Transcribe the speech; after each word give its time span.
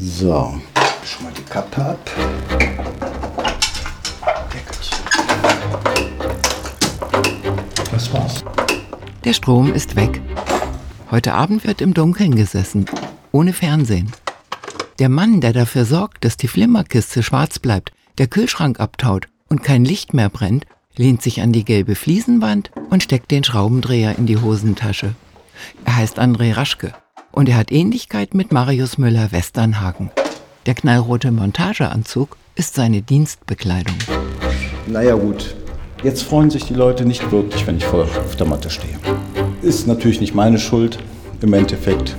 So, 0.00 0.54
schon 1.04 1.24
mal 1.24 1.32
die 1.36 1.42
Kappe 1.42 1.84
ab. 1.84 2.10
Das 7.90 8.12
war's. 8.12 8.44
Der 9.24 9.32
Strom 9.32 9.74
ist 9.74 9.96
weg. 9.96 10.20
Heute 11.10 11.34
Abend 11.34 11.66
wird 11.66 11.80
im 11.80 11.94
Dunkeln 11.94 12.36
gesessen, 12.36 12.86
ohne 13.32 13.52
Fernsehen. 13.52 14.12
Der 15.00 15.08
Mann, 15.08 15.40
der 15.40 15.52
dafür 15.52 15.84
sorgt, 15.84 16.24
dass 16.24 16.36
die 16.36 16.46
Flimmerkiste 16.46 17.24
schwarz 17.24 17.58
bleibt, 17.58 17.90
der 18.18 18.28
Kühlschrank 18.28 18.78
abtaut 18.78 19.26
und 19.48 19.64
kein 19.64 19.84
Licht 19.84 20.14
mehr 20.14 20.28
brennt, 20.28 20.64
lehnt 20.94 21.22
sich 21.22 21.40
an 21.40 21.50
die 21.50 21.64
gelbe 21.64 21.96
Fliesenwand 21.96 22.70
und 22.88 23.02
steckt 23.02 23.32
den 23.32 23.42
Schraubendreher 23.42 24.16
in 24.16 24.26
die 24.26 24.40
Hosentasche. 24.40 25.16
Er 25.84 25.96
heißt 25.96 26.20
André 26.20 26.56
Raschke 26.56 26.94
und 27.38 27.48
er 27.48 27.56
hat 27.56 27.70
Ähnlichkeit 27.70 28.34
mit 28.34 28.50
Marius 28.50 28.98
Müller-Westernhagen. 28.98 30.10
Der 30.66 30.74
knallrote 30.74 31.30
Montageanzug 31.30 32.36
ist 32.56 32.74
seine 32.74 33.00
Dienstbekleidung. 33.00 33.94
Naja 34.88 35.14
gut, 35.14 35.54
jetzt 36.02 36.24
freuen 36.24 36.50
sich 36.50 36.64
die 36.64 36.74
Leute 36.74 37.04
nicht 37.04 37.30
wirklich, 37.30 37.64
wenn 37.64 37.76
ich 37.76 37.84
voll 37.84 38.02
auf 38.02 38.34
der 38.34 38.48
Matte 38.48 38.70
stehe. 38.70 38.98
Ist 39.62 39.86
natürlich 39.86 40.20
nicht 40.20 40.34
meine 40.34 40.58
Schuld 40.58 40.98
im 41.40 41.52
Endeffekt. 41.52 42.16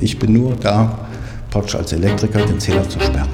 Ich 0.00 0.18
bin 0.18 0.32
nur 0.32 0.56
da, 0.56 1.06
praktisch 1.50 1.74
als 1.74 1.92
Elektriker 1.92 2.40
den 2.46 2.58
Zähler 2.58 2.88
zu 2.88 2.98
sperren. 2.98 3.28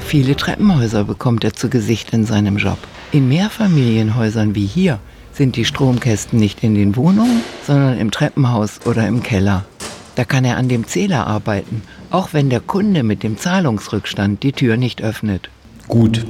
Viele 0.00 0.34
Treppenhäuser 0.34 1.04
bekommt 1.04 1.44
er 1.44 1.52
zu 1.52 1.68
Gesicht 1.68 2.14
in 2.14 2.24
seinem 2.24 2.56
Job. 2.56 2.78
In 3.12 3.28
Mehrfamilienhäusern 3.28 4.54
wie 4.54 4.64
hier 4.64 4.98
sind 5.34 5.56
die 5.56 5.66
Stromkästen 5.66 6.38
nicht 6.40 6.64
in 6.64 6.74
den 6.74 6.96
Wohnungen, 6.96 7.42
sondern 7.66 7.98
im 7.98 8.10
Treppenhaus 8.10 8.80
oder 8.86 9.06
im 9.06 9.22
Keller. 9.22 9.66
Da 10.16 10.24
kann 10.24 10.46
er 10.46 10.56
an 10.56 10.68
dem 10.68 10.86
Zähler 10.86 11.26
arbeiten, 11.26 11.82
auch 12.10 12.32
wenn 12.32 12.48
der 12.48 12.60
Kunde 12.60 13.02
mit 13.02 13.22
dem 13.22 13.36
Zahlungsrückstand 13.36 14.42
die 14.42 14.52
Tür 14.52 14.78
nicht 14.78 15.02
öffnet. 15.02 15.50
Gut, 15.88 16.24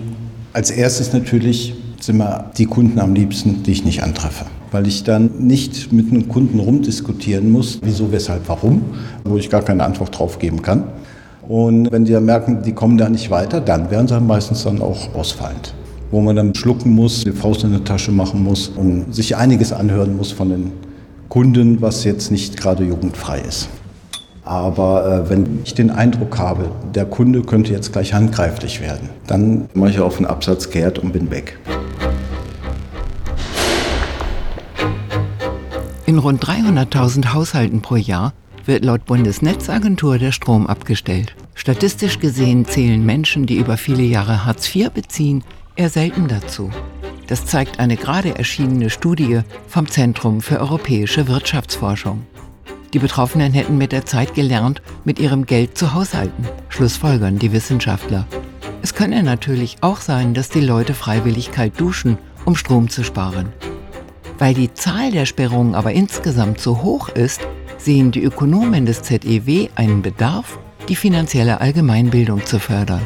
als 0.52 0.73
erstes 0.73 1.12
natürlich 1.12 1.73
sind 2.01 2.18
mir 2.18 2.51
die 2.59 2.66
Kunden 2.66 2.98
am 2.98 3.14
liebsten, 3.14 3.62
die 3.62 3.70
ich 3.70 3.84
nicht 3.84 4.02
antreffe. 4.02 4.45
Weil 4.73 4.88
ich 4.88 5.04
dann 5.04 5.30
nicht 5.38 5.92
mit 5.92 6.10
einem 6.10 6.29
Kunden 6.29 6.59
rumdiskutieren 6.59 7.51
muss, 7.52 7.79
wieso, 7.82 8.10
weshalb, 8.10 8.48
warum, 8.48 8.82
wo 9.24 9.37
ich 9.37 9.51
gar 9.51 9.62
keine 9.62 9.84
Antwort 9.84 10.18
drauf 10.18 10.40
geben 10.40 10.62
kann. 10.62 10.84
Und 11.46 11.92
wenn 11.92 12.04
die 12.04 12.12
dann 12.12 12.24
merken, 12.24 12.62
die 12.64 12.73
kommen 12.73 12.98
da 12.98 13.09
nicht 13.09 13.30
weiter, 13.30 13.60
dann 13.60 13.88
werden 13.92 14.09
sie 14.09 14.20
meistens 14.20 14.64
dann 14.64 14.82
auch 14.82 15.14
ausfallend. 15.14 15.74
Wo 16.10 16.20
man 16.20 16.34
dann 16.34 16.57
schlucken 16.57 16.92
muss, 16.92 17.23
die 17.23 17.30
Faust 17.30 17.62
in 17.62 17.73
die 17.73 17.84
Tasche 17.84 18.10
machen 18.10 18.42
muss 18.42 18.66
und 18.66 19.14
sich 19.14 19.37
einiges 19.37 19.73
anhören 19.73 20.16
muss 20.16 20.32
von 20.32 20.48
den 20.48 20.73
Kunden, 21.29 21.82
was 21.82 22.05
jetzt 22.05 22.30
nicht 22.30 22.57
gerade 22.57 22.85
jugendfrei 22.85 23.41
ist. 23.41 23.69
Aber 24.45 25.24
äh, 25.24 25.30
wenn 25.30 25.60
ich 25.65 25.74
den 25.74 25.91
Eindruck 25.91 26.38
habe, 26.38 26.71
der 26.95 27.05
Kunde 27.05 27.43
könnte 27.43 27.73
jetzt 27.73 27.93
gleich 27.93 28.15
handgreiflich 28.15 28.80
werden, 28.80 29.09
dann 29.27 29.69
mache 29.74 29.91
ich 29.91 30.01
auf 30.01 30.19
den 30.19 30.27
Absatz 30.27 30.71
kehrt 30.71 31.01
und 31.01 31.13
bin 31.13 31.30
weg. 31.30 31.59
In 36.07 36.19
rund 36.19 36.45
300.000 36.45 37.35
Haushalten 37.35 37.82
pro 37.82 37.97
Jahr 37.97 38.32
wird 38.65 38.85
laut 38.85 39.04
Bundesnetzagentur 39.07 40.19
der 40.19 40.30
Strom 40.30 40.69
abgestellt. 40.69 41.35
Statistisch 41.54 42.21
gesehen 42.21 42.65
zählen 42.65 43.04
Menschen, 43.04 43.47
die 43.47 43.57
über 43.57 43.77
viele 43.77 44.04
Jahre 44.04 44.45
Hartz 44.45 44.74
IV 44.74 44.91
beziehen, 44.91 45.43
eher 45.74 45.91
selten 45.91 46.29
dazu. 46.29 46.71
Das 47.27 47.45
zeigt 47.45 47.80
eine 47.80 47.96
gerade 47.96 48.38
erschienene 48.38 48.91
Studie 48.91 49.41
vom 49.69 49.88
Zentrum 49.88 50.41
für 50.41 50.60
europäische 50.60 51.27
Wirtschaftsforschung. 51.27 52.24
Die 52.93 52.99
Betroffenen 53.01 53.52
hätten 53.52 53.79
mit 53.79 53.93
der 53.93 54.07
Zeit 54.07 54.35
gelernt, 54.35 54.80
mit 55.05 55.19
ihrem 55.19 55.45
Geld 55.45 55.77
zu 55.77 55.93
haushalten, 55.93 56.47
schlussfolgern 56.69 57.38
die 57.38 57.52
Wissenschaftler. 57.52 58.27
Es 58.82 58.95
könne 58.95 59.23
natürlich 59.23 59.79
auch 59.80 60.01
sein, 60.01 60.35
dass 60.35 60.49
die 60.49 60.60
Leute 60.60 60.95
freiwillig 60.95 61.51
kalt 61.51 61.80
duschen, 61.80 62.19
um 62.45 62.54
Strom 62.54 62.88
zu 62.88 63.02
sparen. 63.02 63.52
Weil 64.38 64.54
die 64.54 64.72
Zahl 64.72 65.10
der 65.10 65.26
Sperrungen 65.26 65.75
aber 65.75 65.92
insgesamt 65.92 66.60
so 66.60 66.82
hoch 66.82 67.09
ist, 67.09 67.41
sehen 67.78 68.12
die 68.12 68.22
Ökonomen 68.22 68.86
des 68.86 69.03
ZEW 69.03 69.69
einen 69.75 70.03
Bedarf, 70.03 70.59
die 70.88 70.97
finanzielle 70.97 71.60
Allgemeinbildung 71.60 72.47
zu 72.47 72.60
fördern. 72.60 73.03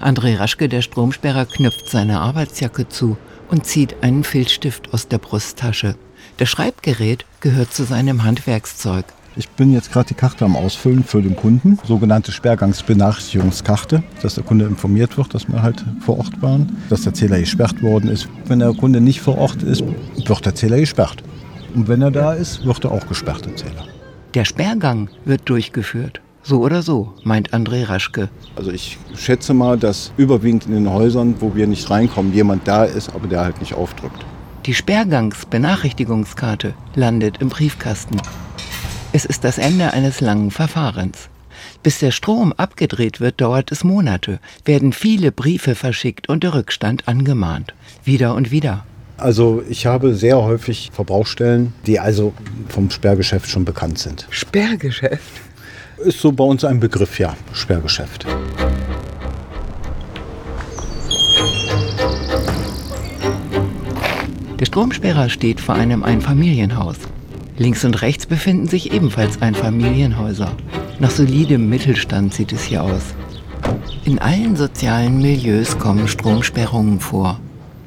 André 0.00 0.38
Raschke, 0.38 0.68
der 0.68 0.82
Stromsperrer, 0.82 1.46
knüpft 1.46 1.90
seine 1.90 2.20
Arbeitsjacke 2.20 2.88
zu 2.88 3.16
und 3.50 3.66
zieht 3.66 4.02
einen 4.02 4.24
Filzstift 4.24 4.94
aus 4.94 5.08
der 5.08 5.18
Brusttasche. 5.18 5.94
Das 6.38 6.48
Schreibgerät 6.48 7.26
gehört 7.40 7.74
zu 7.74 7.84
seinem 7.84 8.24
Handwerkszeug. 8.24 9.04
Ich 9.36 9.48
bin 9.50 9.72
jetzt 9.72 9.92
gerade 9.92 10.08
die 10.08 10.14
Karte 10.14 10.44
am 10.44 10.56
Ausfüllen 10.56 11.04
für 11.04 11.22
den 11.22 11.36
Kunden, 11.36 11.78
sogenannte 11.84 12.32
Sperrgangsbenachrichtigungskarte, 12.32 14.02
dass 14.22 14.34
der 14.34 14.44
Kunde 14.44 14.64
informiert 14.64 15.16
wird, 15.16 15.34
dass 15.34 15.48
wir 15.48 15.62
halt 15.62 15.84
vor 16.00 16.18
Ort 16.18 16.42
waren, 16.42 16.78
dass 16.88 17.02
der 17.02 17.14
Zähler 17.14 17.38
gesperrt 17.38 17.82
worden 17.82 18.10
ist. 18.10 18.28
Wenn 18.46 18.58
der 18.58 18.72
Kunde 18.72 19.00
nicht 19.00 19.20
vor 19.20 19.38
Ort 19.38 19.62
ist, 19.62 19.84
wird 20.16 20.46
der 20.46 20.54
Zähler 20.54 20.78
gesperrt. 20.78 21.22
Und 21.74 21.88
wenn 21.88 22.02
er 22.02 22.10
da 22.10 22.32
ist, 22.32 22.64
wird 22.64 22.84
er 22.84 22.90
auch 22.92 23.06
gesperrt, 23.06 23.44
der 23.44 23.54
Zähler. 23.54 23.86
Der 24.34 24.44
Sperrgang 24.44 25.08
wird 25.24 25.48
durchgeführt. 25.48 26.20
So 26.42 26.60
oder 26.60 26.82
so, 26.82 27.12
meint 27.22 27.52
André 27.52 27.88
Raschke. 27.88 28.28
Also 28.56 28.70
ich 28.70 28.98
schätze 29.14 29.52
mal, 29.52 29.78
dass 29.78 30.12
überwiegend 30.16 30.66
in 30.66 30.72
den 30.72 30.90
Häusern, 30.90 31.36
wo 31.40 31.54
wir 31.54 31.66
nicht 31.66 31.88
reinkommen, 31.90 32.32
jemand 32.32 32.66
da 32.66 32.84
ist, 32.84 33.14
aber 33.14 33.28
der 33.28 33.40
halt 33.40 33.60
nicht 33.60 33.74
aufdrückt. 33.74 34.24
Die 34.66 34.74
Sperrgangsbenachrichtigungskarte 34.74 36.74
landet 36.94 37.38
im 37.40 37.48
Briefkasten. 37.48 38.16
Es 39.12 39.24
ist 39.24 39.44
das 39.44 39.58
Ende 39.58 39.92
eines 39.92 40.20
langen 40.20 40.50
Verfahrens. 40.50 41.28
Bis 41.82 41.98
der 41.98 42.10
Strom 42.10 42.52
abgedreht 42.52 43.20
wird, 43.20 43.40
dauert 43.40 43.72
es 43.72 43.84
Monate, 43.84 44.38
werden 44.64 44.92
viele 44.92 45.32
Briefe 45.32 45.74
verschickt 45.74 46.28
und 46.28 46.42
der 46.42 46.54
Rückstand 46.54 47.08
angemahnt. 47.08 47.74
Wieder 48.04 48.34
und 48.34 48.50
wieder. 48.50 48.84
Also 49.16 49.62
ich 49.68 49.86
habe 49.86 50.14
sehr 50.14 50.42
häufig 50.42 50.90
Verbrauchsstellen, 50.92 51.74
die 51.86 52.00
also 52.00 52.32
vom 52.68 52.90
Sperrgeschäft 52.90 53.48
schon 53.48 53.64
bekannt 53.64 53.98
sind. 53.98 54.26
Sperrgeschäft? 54.30 55.49
Ist 56.04 56.20
so 56.20 56.32
bei 56.32 56.44
uns 56.44 56.64
ein 56.64 56.80
Begriff, 56.80 57.18
ja, 57.18 57.36
Sperrgeschäft. 57.52 58.24
Der 64.58 64.64
Stromsperrer 64.64 65.28
steht 65.28 65.60
vor 65.60 65.74
einem 65.74 66.02
Einfamilienhaus. 66.02 66.96
Links 67.58 67.84
und 67.84 68.00
rechts 68.00 68.24
befinden 68.24 68.66
sich 68.66 68.94
ebenfalls 68.94 69.42
Einfamilienhäuser. 69.42 70.50
Nach 71.00 71.10
solidem 71.10 71.68
Mittelstand 71.68 72.32
sieht 72.32 72.52
es 72.52 72.62
hier 72.62 72.82
aus. 72.82 73.14
In 74.04 74.18
allen 74.18 74.56
sozialen 74.56 75.18
Milieus 75.20 75.78
kommen 75.78 76.08
Stromsperrungen 76.08 77.00
vor, 77.00 77.38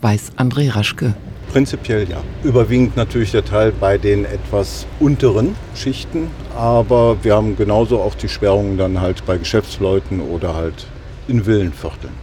weiß 0.02 0.34
André 0.38 0.76
Raschke. 0.76 1.16
Prinzipiell 1.54 2.10
ja. 2.10 2.18
Überwiegend 2.44 2.98
natürlich 2.98 3.32
der 3.32 3.46
Teil 3.46 3.72
bei 3.72 4.00
den 4.00 4.26
etwas 4.26 4.88
unteren 5.00 5.56
Schichten, 5.76 6.32
aber 6.58 7.24
wir 7.24 7.36
haben 7.36 7.56
genauso 7.56 8.02
auch 8.02 8.16
die 8.16 8.28
Sperrungen 8.28 8.80
dann 8.80 9.00
halt 9.00 9.24
bei 9.28 9.38
Geschäftsleuten 9.38 10.20
oder 10.20 10.56
halt 10.56 10.88
in 11.28 11.46
Villenvierteln. 11.46 12.16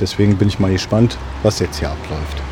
Deswegen 0.00 0.36
bin 0.36 0.48
ich 0.48 0.58
mal 0.58 0.72
gespannt, 0.72 1.16
was 1.44 1.60
jetzt 1.60 1.78
hier 1.78 1.90
abläuft. 1.90 2.42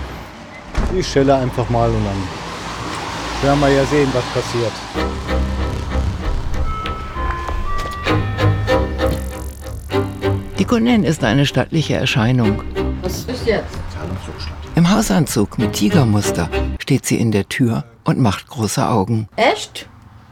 Ich 0.97 1.09
schelle 1.09 1.35
einfach 1.35 1.69
mal 1.69 1.89
und 1.91 2.05
dann 2.05 3.49
werden 3.49 3.61
wir 3.61 3.77
ja 3.77 3.85
sehen, 3.87 4.09
was 4.13 4.25
passiert. 4.27 4.73
Die 10.61 10.65
Kundin 10.65 11.03
ist 11.03 11.25
eine 11.25 11.45
stattliche 11.45 11.95
Erscheinung. 11.95 12.63
Was 13.03 13.25
ist 13.25 13.47
jetzt? 13.47 13.88
Im 14.79 14.95
Hausanzug 14.95 15.59
mit 15.59 15.73
Tigermuster 15.73 16.49
steht 16.79 17.05
sie 17.05 17.17
in 17.19 17.33
der 17.33 17.49
Tür 17.49 17.83
und 18.05 18.21
macht 18.21 18.47
große 18.47 18.89
Augen. 18.89 19.27
Echt? 19.35 19.89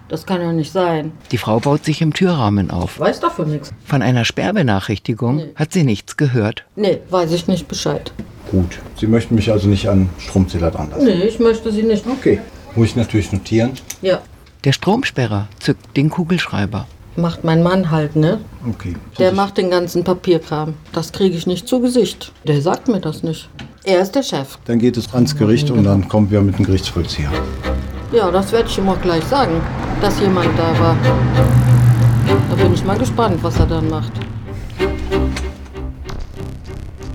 Das 0.09 0.25
kann 0.25 0.41
ja 0.41 0.53
nicht 0.53 0.71
sein. 0.71 1.11
Die 1.33 1.37
Frau 1.39 1.59
baut 1.59 1.85
sich 1.85 2.01
im 2.01 2.13
Türrahmen 2.13 2.71
auf. 2.71 2.93
Ich 2.95 3.01
weiß 3.01 3.19
davon 3.19 3.51
nichts. 3.51 3.73
Von 3.85 4.03
einer 4.03 4.25
Sperrbenachrichtigung 4.25 5.37
Nee. 5.39 5.49
hat 5.57 5.73
sie 5.73 5.83
nichts 5.83 6.17
gehört. 6.17 6.65
Nee, 6.77 7.01
weiß 7.11 7.33
ich 7.33 7.49
nicht 7.49 7.67
Bescheid. 7.67 8.13
Gut. 8.53 8.79
Sie 8.95 9.09
möchten 9.09 9.35
mich 9.35 9.51
also 9.51 9.67
nicht 9.67 9.89
an 9.89 10.09
Stromzähler 10.21 10.71
dran 10.71 10.91
lassen? 10.91 11.07
Nee, 11.07 11.25
ich 11.25 11.41
möchte 11.41 11.73
sie 11.73 11.83
nicht. 11.83 12.07
Okay. 12.07 12.41
Muss 12.77 12.91
ich 12.91 12.95
natürlich 12.95 13.33
notieren. 13.33 13.73
Ja, 14.01 14.21
Der 14.63 14.71
Stromsperrer 14.71 15.49
zückt 15.59 15.97
den 15.97 16.09
Kugelschreiber. 16.09 16.87
macht 17.17 17.43
mein 17.43 17.65
Mann 17.65 17.91
halt, 17.91 18.15
ne? 18.15 18.39
Okay. 18.69 18.95
Der 19.19 19.33
macht 19.33 19.59
den 19.59 19.71
ganzen 19.71 20.05
Papierkram. 20.05 20.75
Das 20.93 21.11
kriege 21.11 21.37
ich 21.37 21.49
nicht 21.49 21.67
zu 21.67 21.81
Gesicht. 21.81 22.31
Der 22.47 22.63
sagt 22.63 22.87
mir 22.87 23.01
das 23.01 23.25
nicht. 23.25 23.49
Er 23.89 24.01
ist 24.01 24.17
der 24.17 24.25
Chef. 24.25 24.59
Dann 24.65 24.81
geht 24.81 24.97
es 24.97 25.15
ans 25.15 25.37
Gericht 25.37 25.71
und 25.71 25.85
dann 25.85 26.09
kommen 26.09 26.29
wir 26.29 26.41
mit 26.41 26.59
dem 26.59 26.65
Gerichtsvollzieher. 26.67 27.31
Ja, 28.11 28.33
das 28.33 28.51
werde 28.51 28.69
ich 28.69 28.77
ihm 28.79 28.89
auch 28.89 29.01
gleich 29.01 29.23
sagen, 29.23 29.61
dass 30.01 30.19
jemand 30.19 30.49
da 30.59 30.77
war. 30.81 30.97
Da 32.51 32.57
bin 32.57 32.75
ich 32.75 32.85
mal 32.85 32.99
gespannt, 32.99 33.39
was 33.43 33.57
er 33.61 33.67
dann 33.67 33.89
macht. 33.89 34.11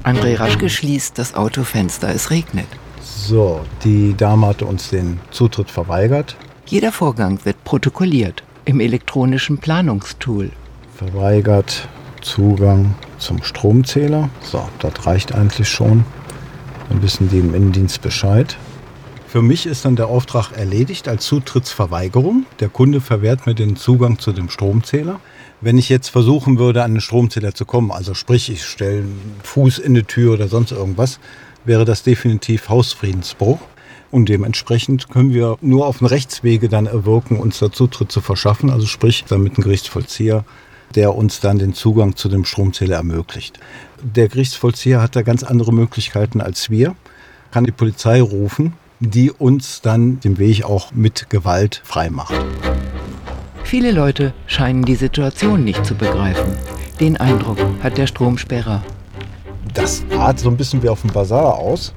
André 0.03 0.39
Raschke 0.39 0.69
schließt 0.69 1.19
das 1.19 1.35
Autofenster. 1.35 2.07
Es 2.07 2.31
regnet. 2.31 2.67
So, 3.01 3.59
die 3.83 4.15
Dame 4.15 4.47
hatte 4.47 4.65
uns 4.65 4.89
den 4.91 5.19
Zutritt 5.31 5.69
verweigert. 5.69 6.37
Jeder 6.67 6.93
Vorgang 6.93 7.43
wird 7.43 7.61
protokolliert 7.65 8.43
im 8.63 8.79
elektronischen 8.79 9.57
Planungstool. 9.57 10.51
verweigert 10.95 11.89
Zugang 12.21 12.95
zum 13.17 13.43
Stromzähler. 13.43 14.29
So, 14.41 14.69
das 14.79 15.05
reicht 15.05 15.35
eigentlich 15.35 15.67
schon. 15.67 16.05
Dann 16.91 17.01
wissen 17.03 17.29
die 17.29 17.39
im 17.39 17.55
Innendienst 17.55 18.01
Bescheid. 18.01 18.57
Für 19.25 19.41
mich 19.41 19.65
ist 19.65 19.85
dann 19.85 19.95
der 19.95 20.07
Auftrag 20.07 20.51
erledigt 20.51 21.07
als 21.07 21.25
Zutrittsverweigerung. 21.25 22.45
Der 22.59 22.67
Kunde 22.67 22.99
verwehrt 22.99 23.45
mir 23.45 23.55
den 23.55 23.77
Zugang 23.77 24.19
zu 24.19 24.33
dem 24.33 24.49
Stromzähler. 24.49 25.21
Wenn 25.61 25.77
ich 25.77 25.87
jetzt 25.87 26.09
versuchen 26.09 26.59
würde, 26.59 26.83
an 26.83 26.95
den 26.95 26.99
Stromzähler 26.99 27.55
zu 27.55 27.63
kommen, 27.63 27.91
also 27.91 28.13
sprich, 28.13 28.51
ich 28.51 28.65
stelle 28.65 29.05
Fuß 29.43 29.79
in 29.79 29.93
die 29.93 30.03
Tür 30.03 30.33
oder 30.33 30.49
sonst 30.49 30.73
irgendwas, 30.73 31.21
wäre 31.63 31.85
das 31.85 32.03
definitiv 32.03 32.67
Hausfriedensbruch. 32.67 33.59
Und 34.11 34.27
dementsprechend 34.27 35.07
können 35.07 35.33
wir 35.33 35.57
nur 35.61 35.87
auf 35.87 35.99
dem 35.99 36.07
Rechtswege 36.07 36.67
dann 36.67 36.87
erwirken, 36.87 37.37
uns 37.37 37.57
da 37.59 37.71
Zutritt 37.71 38.11
zu 38.11 38.19
verschaffen. 38.19 38.69
Also 38.69 38.85
sprich, 38.85 39.23
dann 39.29 39.43
mit 39.43 39.53
einem 39.53 39.63
Gerichtsvollzieher, 39.63 40.43
der 40.93 41.15
uns 41.15 41.39
dann 41.39 41.57
den 41.57 41.73
Zugang 41.73 42.17
zu 42.17 42.27
dem 42.27 42.43
Stromzähler 42.43 42.97
ermöglicht. 42.97 43.61
Der 44.03 44.27
Gerichtsvollzieher 44.27 45.01
hat 45.01 45.15
da 45.15 45.21
ganz 45.21 45.43
andere 45.43 45.73
Möglichkeiten 45.73 46.41
als 46.41 46.69
wir, 46.69 46.95
kann 47.51 47.63
die 47.63 47.71
Polizei 47.71 48.21
rufen 48.21 48.73
die 49.01 49.31
uns 49.31 49.81
dann 49.81 50.19
den 50.19 50.37
Weg 50.37 50.63
auch 50.63 50.91
mit 50.93 51.29
Gewalt 51.29 51.81
freimacht. 51.83 52.35
Viele 53.63 53.91
Leute 53.91 54.33
scheinen 54.45 54.83
die 54.83 54.95
Situation 54.95 55.63
nicht 55.63 55.85
zu 55.85 55.95
begreifen. 55.95 56.55
Den 56.99 57.17
Eindruck 57.17 57.57
hat 57.81 57.97
der 57.97 58.05
Stromsperrer. 58.05 58.83
Das 59.73 60.03
sah 60.09 60.37
so 60.37 60.49
ein 60.49 60.57
bisschen 60.57 60.83
wie 60.83 60.89
auf 60.89 61.01
dem 61.01 61.11
Bazar 61.11 61.55
aus. 61.55 61.93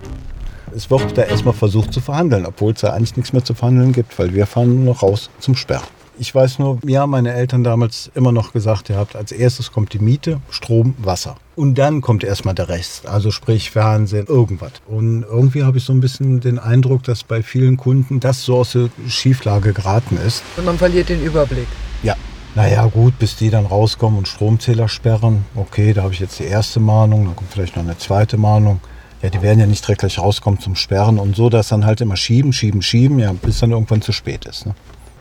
Es 0.75 0.91
wird 0.91 1.17
da 1.17 1.23
erstmal 1.23 1.55
versucht 1.55 1.93
zu 1.93 2.01
verhandeln, 2.01 2.47
obwohl 2.47 2.73
es 2.73 2.81
da 2.81 2.95
eigentlich 2.95 3.17
nichts 3.17 3.33
mehr 3.33 3.45
zu 3.45 3.55
verhandeln 3.55 3.93
gibt, 3.93 4.19
weil 4.19 4.33
wir 4.33 4.47
fahren 4.47 4.75
nur 4.77 4.95
noch 4.95 5.03
raus 5.03 5.29
zum 5.41 5.55
Sperren. 5.55 5.85
Ich 6.17 6.33
weiß 6.33 6.61
nur, 6.61 6.79
mir 6.85 7.01
haben 7.01 7.11
meine 7.11 7.33
Eltern 7.33 7.65
damals 7.65 8.09
immer 8.15 8.31
noch 8.31 8.53
gesagt, 8.53 8.89
ihr 8.89 8.97
habt 8.97 9.17
als 9.17 9.33
erstes 9.33 9.73
kommt 9.73 9.93
die 9.95 9.99
Miete, 9.99 10.41
Strom, 10.49 10.95
Wasser. 10.99 11.37
Und 11.57 11.77
dann 11.77 12.03
kommt 12.03 12.23
erstmal 12.23 12.55
der 12.55 12.69
Rest, 12.69 13.07
also 13.07 13.33
sprich 13.33 13.71
Fernsehen, 13.71 14.27
irgendwas. 14.29 14.73
Und 14.87 15.23
irgendwie 15.23 15.65
habe 15.65 15.79
ich 15.79 15.85
so 15.85 15.93
ein 15.93 16.01
bisschen 16.01 16.41
den 16.41 16.61
Eindruck, 16.61 17.03
dass 17.03 17.25
bei 17.25 17.43
vielen 17.43 17.77
Kunden 17.77 18.21
das 18.21 18.45
so 18.45 18.59
aus 18.59 18.73
der 18.73 18.91
Schieflage 19.09 19.73
geraten 19.73 20.17
ist. 20.25 20.45
Und 20.57 20.67
man 20.67 20.79
verliert 20.79 21.09
den 21.09 21.23
Überblick. 21.23 21.67
Ja. 22.05 22.15
Naja, 22.55 22.87
gut, 22.87 23.19
bis 23.19 23.35
die 23.35 23.51
dann 23.51 23.67
rauskommen 23.67 24.19
und 24.19 24.29
Stromzähler 24.29 24.89
sperren. 24.89 25.45
Okay, 25.57 25.93
da 25.93 26.05
habe 26.05 26.13
ich 26.13 26.21
jetzt 26.21 26.39
die 26.39 26.45
erste 26.45 26.79
Mahnung, 26.79 27.25
dann 27.25 27.35
kommt 27.35 27.51
vielleicht 27.51 27.75
noch 27.75 27.83
eine 27.83 27.99
zweite 27.99 28.37
Mahnung. 28.37 28.81
Ja, 29.23 29.31
die 29.31 29.43
werden 29.43 29.59
ja 29.59 29.67
nicht 29.67 29.83
direkt 29.83 30.01
gleich 30.01 30.21
rauskommen 30.21 30.61
zum 30.61 30.77
Sperren 30.77 31.19
und 31.19 31.35
so, 31.35 31.49
dass 31.49 31.69
dann 31.69 31.85
halt 31.85 32.01
immer 32.01 32.17
schieben, 32.17 32.53
schieben, 32.53 32.83
schieben, 32.83 33.19
ja, 33.19 33.33
bis 33.33 33.59
dann 33.59 33.73
irgendwann 33.73 34.03
zu 34.03 34.13
spät 34.13 34.45
ist. 34.45 34.67
Ne? 34.67 34.75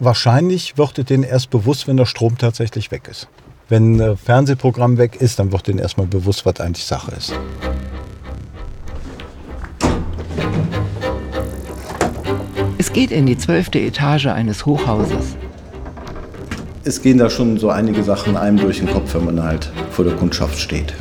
Wahrscheinlich 0.04 0.78
wird 0.78 1.00
es 1.00 1.06
denen 1.06 1.24
erst 1.24 1.50
bewusst, 1.50 1.88
wenn 1.88 1.96
der 1.96 2.06
Strom 2.06 2.38
tatsächlich 2.38 2.92
weg 2.92 3.08
ist. 3.10 3.30
Wenn 3.70 4.02
ein 4.02 4.18
Fernsehprogramm 4.18 4.98
weg 4.98 5.16
ist, 5.16 5.40
dann 5.40 5.54
wird 5.54 5.68
denen 5.68 5.80
erstmal 5.80 6.08
bewusst, 6.08 6.46
was 6.46 6.60
eigentlich 6.60 6.84
Sache 6.84 7.14
ist. 7.16 7.34
Es 12.78 12.92
geht 12.92 13.12
in 13.12 13.26
die 13.26 13.38
zwölfte 13.38 13.80
Etage 13.80 14.26
eines 14.26 14.66
Hochhauses. 14.66 15.38
Es 16.84 17.02
gehen 17.02 17.18
da 17.18 17.30
schon 17.30 17.58
so 17.58 17.70
einige 17.70 18.04
Sachen 18.04 18.36
einem 18.36 18.58
durch 18.58 18.80
den 18.80 18.90
Kopf, 18.90 19.14
wenn 19.16 19.24
man 19.24 19.42
halt 19.42 19.72
vor 19.92 20.04
der 20.04 20.16
Kundschaft 20.16 20.60
steht. 20.60 20.94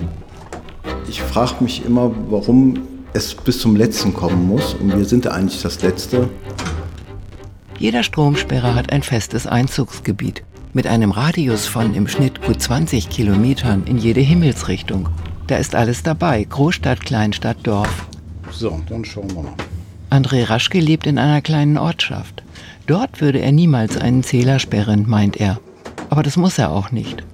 Ich 1.09 1.21
frage 1.21 1.65
mich 1.65 1.85
immer, 1.85 2.13
warum 2.29 2.79
es 3.15 3.35
bis 3.35 3.59
zum 3.59 3.75
Letzten 3.75 4.15
kommen 4.15 4.47
muss. 4.47 4.75
Und 4.75 4.97
wir 4.97 5.05
sind 5.05 5.25
ja 5.25 5.33
eigentlich 5.33 5.61
das 5.61 5.83
Letzte. 5.83 6.29
Jeder 7.83 8.05
Stromsperrer 8.05 8.77
hat 8.77 8.93
ein 8.93 9.03
festes 9.03 9.49
Einzugsgebiet 9.49 10.45
mit 10.73 10.87
einem 10.87 11.11
Radius 11.11 11.67
von 11.67 11.97
im 11.97 12.07
Schnitt 12.07 12.41
gut 12.41 12.63
20 12.63 13.11
Kilometern 13.11 13.83
in 13.87 13.99
jede 13.99 14.21
Himmelsrichtung. 14.21 15.09
Da 15.49 15.57
ist 15.57 15.75
alles 15.75 16.05
dabei, 16.05 16.45
Großstadt, 16.45 17.05
Kleinstadt, 17.05 17.57
Dorf. 17.65 18.07
So, 18.53 18.81
dann 18.89 19.05
schauen 19.05 19.35
wir 19.35 19.43
mal. 19.43 19.55
André 20.11 20.49
Raschke 20.49 20.79
lebt 20.79 21.09
in 21.09 21.19
einer 21.19 21.41
kleinen 21.41 21.77
Ortschaft. 21.77 22.45
Dort 22.87 23.21
würde 23.21 23.41
er 23.41 23.51
niemals 23.51 23.97
einen 23.97 24.23
Zähler 24.23 24.61
sperren, 24.61 25.07
meint 25.09 25.39
er. 25.39 25.59
Aber 26.09 26.23
das 26.23 26.37
muss 26.37 26.59
er 26.59 26.71
auch 26.71 26.93
nicht. 26.93 27.25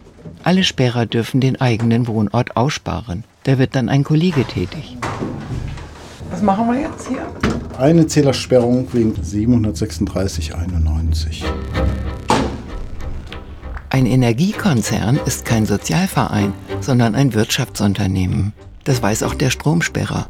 Alle 0.44 0.64
Sperrer 0.64 1.04
dürfen 1.04 1.42
den 1.42 1.60
eigenen 1.60 2.06
Wohnort 2.06 2.56
aussparen. 2.56 3.22
Da 3.42 3.58
wird 3.58 3.76
dann 3.76 3.90
ein 3.90 4.02
Kollege 4.02 4.46
tätig. 4.46 4.96
Was 6.38 6.44
machen 6.44 6.68
wir 6.68 6.82
jetzt 6.82 7.08
hier? 7.08 7.26
Eine 7.78 8.06
Zählersperrung 8.06 8.86
wegen 8.92 9.12
736,91. 9.12 11.42
Ein 13.90 14.06
Energiekonzern 14.06 15.18
ist 15.26 15.44
kein 15.44 15.66
Sozialverein, 15.66 16.52
sondern 16.80 17.16
ein 17.16 17.34
Wirtschaftsunternehmen. 17.34 18.52
Das 18.84 19.02
weiß 19.02 19.24
auch 19.24 19.34
der 19.34 19.50
Stromsperrer. 19.50 20.28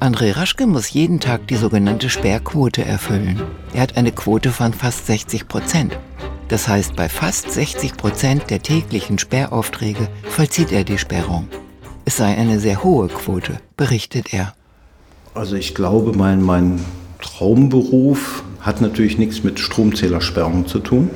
André 0.00 0.36
Raschke 0.36 0.66
muss 0.66 0.90
jeden 0.90 1.20
Tag 1.20 1.46
die 1.46 1.54
sogenannte 1.54 2.10
Sperrquote 2.10 2.84
erfüllen. 2.84 3.40
Er 3.74 3.82
hat 3.82 3.96
eine 3.96 4.10
Quote 4.10 4.50
von 4.50 4.72
fast 4.72 5.06
60 5.06 5.46
Prozent. 5.46 5.96
Das 6.48 6.66
heißt, 6.66 6.96
bei 6.96 7.08
fast 7.08 7.52
60 7.52 7.96
Prozent 7.96 8.50
der 8.50 8.60
täglichen 8.60 9.20
Sperraufträge 9.20 10.08
vollzieht 10.24 10.72
er 10.72 10.82
die 10.82 10.98
Sperrung. 10.98 11.46
Es 12.04 12.16
sei 12.16 12.36
eine 12.36 12.58
sehr 12.58 12.82
hohe 12.82 13.06
Quote, 13.06 13.60
berichtet 13.76 14.34
er. 14.34 14.52
Also 15.34 15.56
ich 15.56 15.74
glaube, 15.74 16.16
mein, 16.16 16.42
mein 16.42 16.80
Traumberuf 17.20 18.44
hat 18.60 18.80
natürlich 18.80 19.18
nichts 19.18 19.42
mit 19.42 19.58
Stromzählersperrung 19.58 20.66
zu 20.68 20.78
tun. 20.78 21.10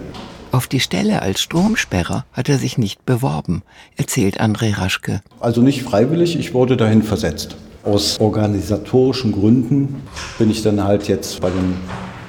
Auf 0.50 0.66
die 0.66 0.80
Stelle 0.80 1.22
als 1.22 1.40
Stromsperrer 1.40 2.24
hat 2.32 2.48
er 2.48 2.58
sich 2.58 2.78
nicht 2.78 3.06
beworben, 3.06 3.62
erzählt 3.96 4.40
André 4.40 4.76
Raschke. 4.76 5.20
Also 5.38 5.60
nicht 5.60 5.82
freiwillig, 5.82 6.36
ich 6.36 6.52
wurde 6.52 6.76
dahin 6.76 7.02
versetzt. 7.02 7.56
Aus 7.84 8.18
organisatorischen 8.18 9.32
Gründen 9.32 10.02
bin 10.38 10.50
ich 10.50 10.62
dann 10.62 10.82
halt 10.82 11.06
jetzt 11.06 11.40
bei 11.40 11.50
den 11.50 11.76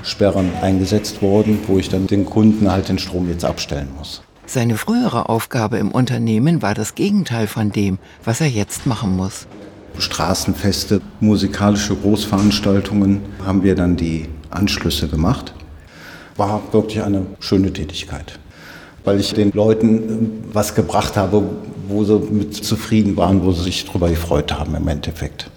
Sperrern 0.04 0.52
eingesetzt 0.62 1.22
worden, 1.22 1.60
wo 1.66 1.80
ich 1.80 1.90
dann 1.90 2.08
den 2.08 2.26
Kunden 2.26 2.72
halt 2.72 2.90
den 2.90 3.00
Strom 3.00 3.28
jetzt 3.30 3.46
abstellen 3.46 3.90
muss. 3.98 4.22
Seine 4.46 4.78
frühere 4.78 5.30
Aufgabe 5.30 5.78
im 5.78 5.92
Unternehmen 5.92 6.62
war 6.62 6.74
das 6.74 6.96
Gegenteil 6.96 7.48
von 7.48 7.72
dem, 7.72 8.00
was 8.26 8.42
er 8.42 8.48
jetzt 8.48 8.86
machen 8.86 9.16
muss. 9.16 9.48
Straßenfeste, 10.00 11.02
musikalische 11.20 11.96
Großveranstaltungen 11.96 13.22
haben 13.46 13.64
wir 13.64 13.76
dann 13.76 13.96
die 13.96 14.28
Anschlüsse 14.50 15.08
gemacht. 15.08 15.54
War 16.38 16.62
wirklich 16.72 17.04
eine 17.04 17.26
schöne 17.40 17.74
Tätigkeit, 17.74 18.40
weil 19.04 19.20
ich 19.20 19.34
den 19.34 19.52
Leuten 19.52 19.88
ähm, 19.88 20.32
was 20.52 20.76
gebracht 20.76 21.18
habe, 21.18 21.44
wo 21.88 22.04
sie 22.04 22.20
mit 22.32 22.54
zufrieden 22.54 23.18
waren, 23.18 23.44
wo 23.44 23.52
sie 23.52 23.64
sich 23.64 23.86
darüber 23.86 24.10
gefreut 24.10 24.54
haben 24.54 24.76
im 24.76 24.88
Endeffekt. 24.88 25.50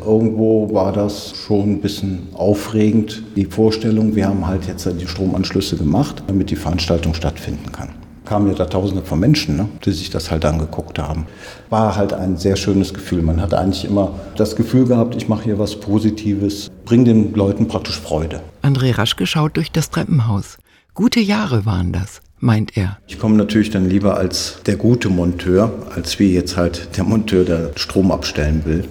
Irgendwo 0.00 0.72
war 0.72 0.92
das 0.92 1.34
schon 1.36 1.72
ein 1.72 1.80
bisschen 1.80 2.28
aufregend, 2.34 3.22
die 3.34 3.46
Vorstellung, 3.46 4.14
wir 4.14 4.28
haben 4.28 4.46
halt 4.46 4.66
jetzt 4.66 4.86
die 4.86 5.08
Stromanschlüsse 5.08 5.76
gemacht, 5.76 6.22
damit 6.28 6.50
die 6.50 6.56
Veranstaltung 6.56 7.14
stattfinden 7.14 7.72
kann 7.72 7.97
kamen 8.28 8.48
ja 8.48 8.54
da 8.54 8.66
Tausende 8.66 9.02
von 9.02 9.18
Menschen, 9.18 9.56
ne, 9.56 9.68
die 9.84 9.92
sich 9.92 10.10
das 10.10 10.30
halt 10.30 10.44
angeguckt 10.44 10.98
haben. 10.98 11.26
War 11.70 11.96
halt 11.96 12.12
ein 12.12 12.36
sehr 12.36 12.56
schönes 12.56 12.92
Gefühl. 12.92 13.22
Man 13.22 13.40
hatte 13.40 13.58
eigentlich 13.58 13.86
immer 13.86 14.12
das 14.36 14.54
Gefühl 14.54 14.86
gehabt, 14.86 15.16
ich 15.16 15.28
mache 15.28 15.44
hier 15.44 15.58
was 15.58 15.76
Positives, 15.80 16.70
bringe 16.84 17.04
den 17.04 17.34
Leuten 17.34 17.68
praktisch 17.68 17.98
Freude. 17.98 18.40
André 18.62 18.96
Raschke 18.96 19.26
schaut 19.26 19.56
durch 19.56 19.72
das 19.72 19.90
Treppenhaus. 19.90 20.58
Gute 20.92 21.20
Jahre 21.20 21.64
waren 21.64 21.92
das, 21.92 22.20
meint 22.38 22.76
er. 22.76 22.98
Ich 23.06 23.18
komme 23.18 23.36
natürlich 23.36 23.70
dann 23.70 23.88
lieber 23.88 24.16
als 24.16 24.60
der 24.66 24.76
gute 24.76 25.08
Monteur, 25.08 25.72
als 25.94 26.18
wie 26.18 26.34
jetzt 26.34 26.56
halt 26.56 26.96
der 26.96 27.04
Monteur, 27.04 27.44
der 27.44 27.70
Strom 27.76 28.12
abstellen 28.12 28.62
will. 28.64 28.84